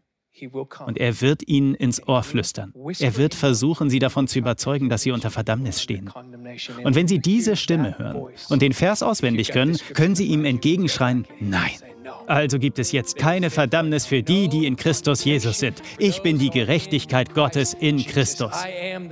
Und 0.85 0.97
er 0.97 1.21
wird 1.21 1.47
ihnen 1.47 1.75
ins 1.75 2.05
Ohr 2.07 2.23
flüstern. 2.23 2.73
Er 2.99 3.17
wird 3.17 3.33
versuchen, 3.33 3.89
sie 3.89 3.99
davon 3.99 4.27
zu 4.27 4.39
überzeugen, 4.39 4.89
dass 4.89 5.03
sie 5.03 5.11
unter 5.11 5.31
Verdammnis 5.31 5.81
stehen. 5.81 6.11
Und 6.83 6.95
wenn 6.95 7.07
sie 7.07 7.19
diese 7.19 7.55
Stimme 7.55 7.97
hören 7.97 8.27
und 8.49 8.61
den 8.61 8.73
Vers 8.73 9.03
auswendig 9.03 9.51
können, 9.51 9.77
können 9.93 10.15
sie 10.15 10.25
ihm 10.25 10.45
entgegenschreien, 10.45 11.25
nein. 11.39 11.71
Also 12.27 12.59
gibt 12.59 12.79
es 12.79 12.91
jetzt 12.91 13.17
keine 13.17 13.49
Verdammnis 13.49 14.05
für 14.05 14.23
die, 14.23 14.47
die 14.47 14.65
in 14.65 14.75
Christus 14.75 15.23
Jesus 15.23 15.59
sind. 15.59 15.81
Ich 15.97 16.21
bin 16.21 16.37
die 16.37 16.49
Gerechtigkeit 16.49 17.33
Gottes 17.33 17.73
in 17.73 17.97
Christus. 17.97 18.53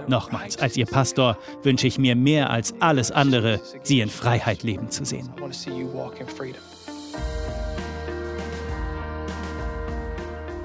Nochmals, 0.08 0.58
als 0.58 0.78
Ihr 0.78 0.86
Pastor 0.86 1.38
wünsche 1.64 1.88
ich 1.88 1.98
mir 1.98 2.16
mehr 2.16 2.50
als 2.50 2.74
alles 2.80 3.12
andere, 3.12 3.62
Sie 3.84 4.02
in 4.02 4.10
Freiheit 4.10 4.64
leben 4.64 4.90
zu 4.90 5.06
sehen. 5.06 5.30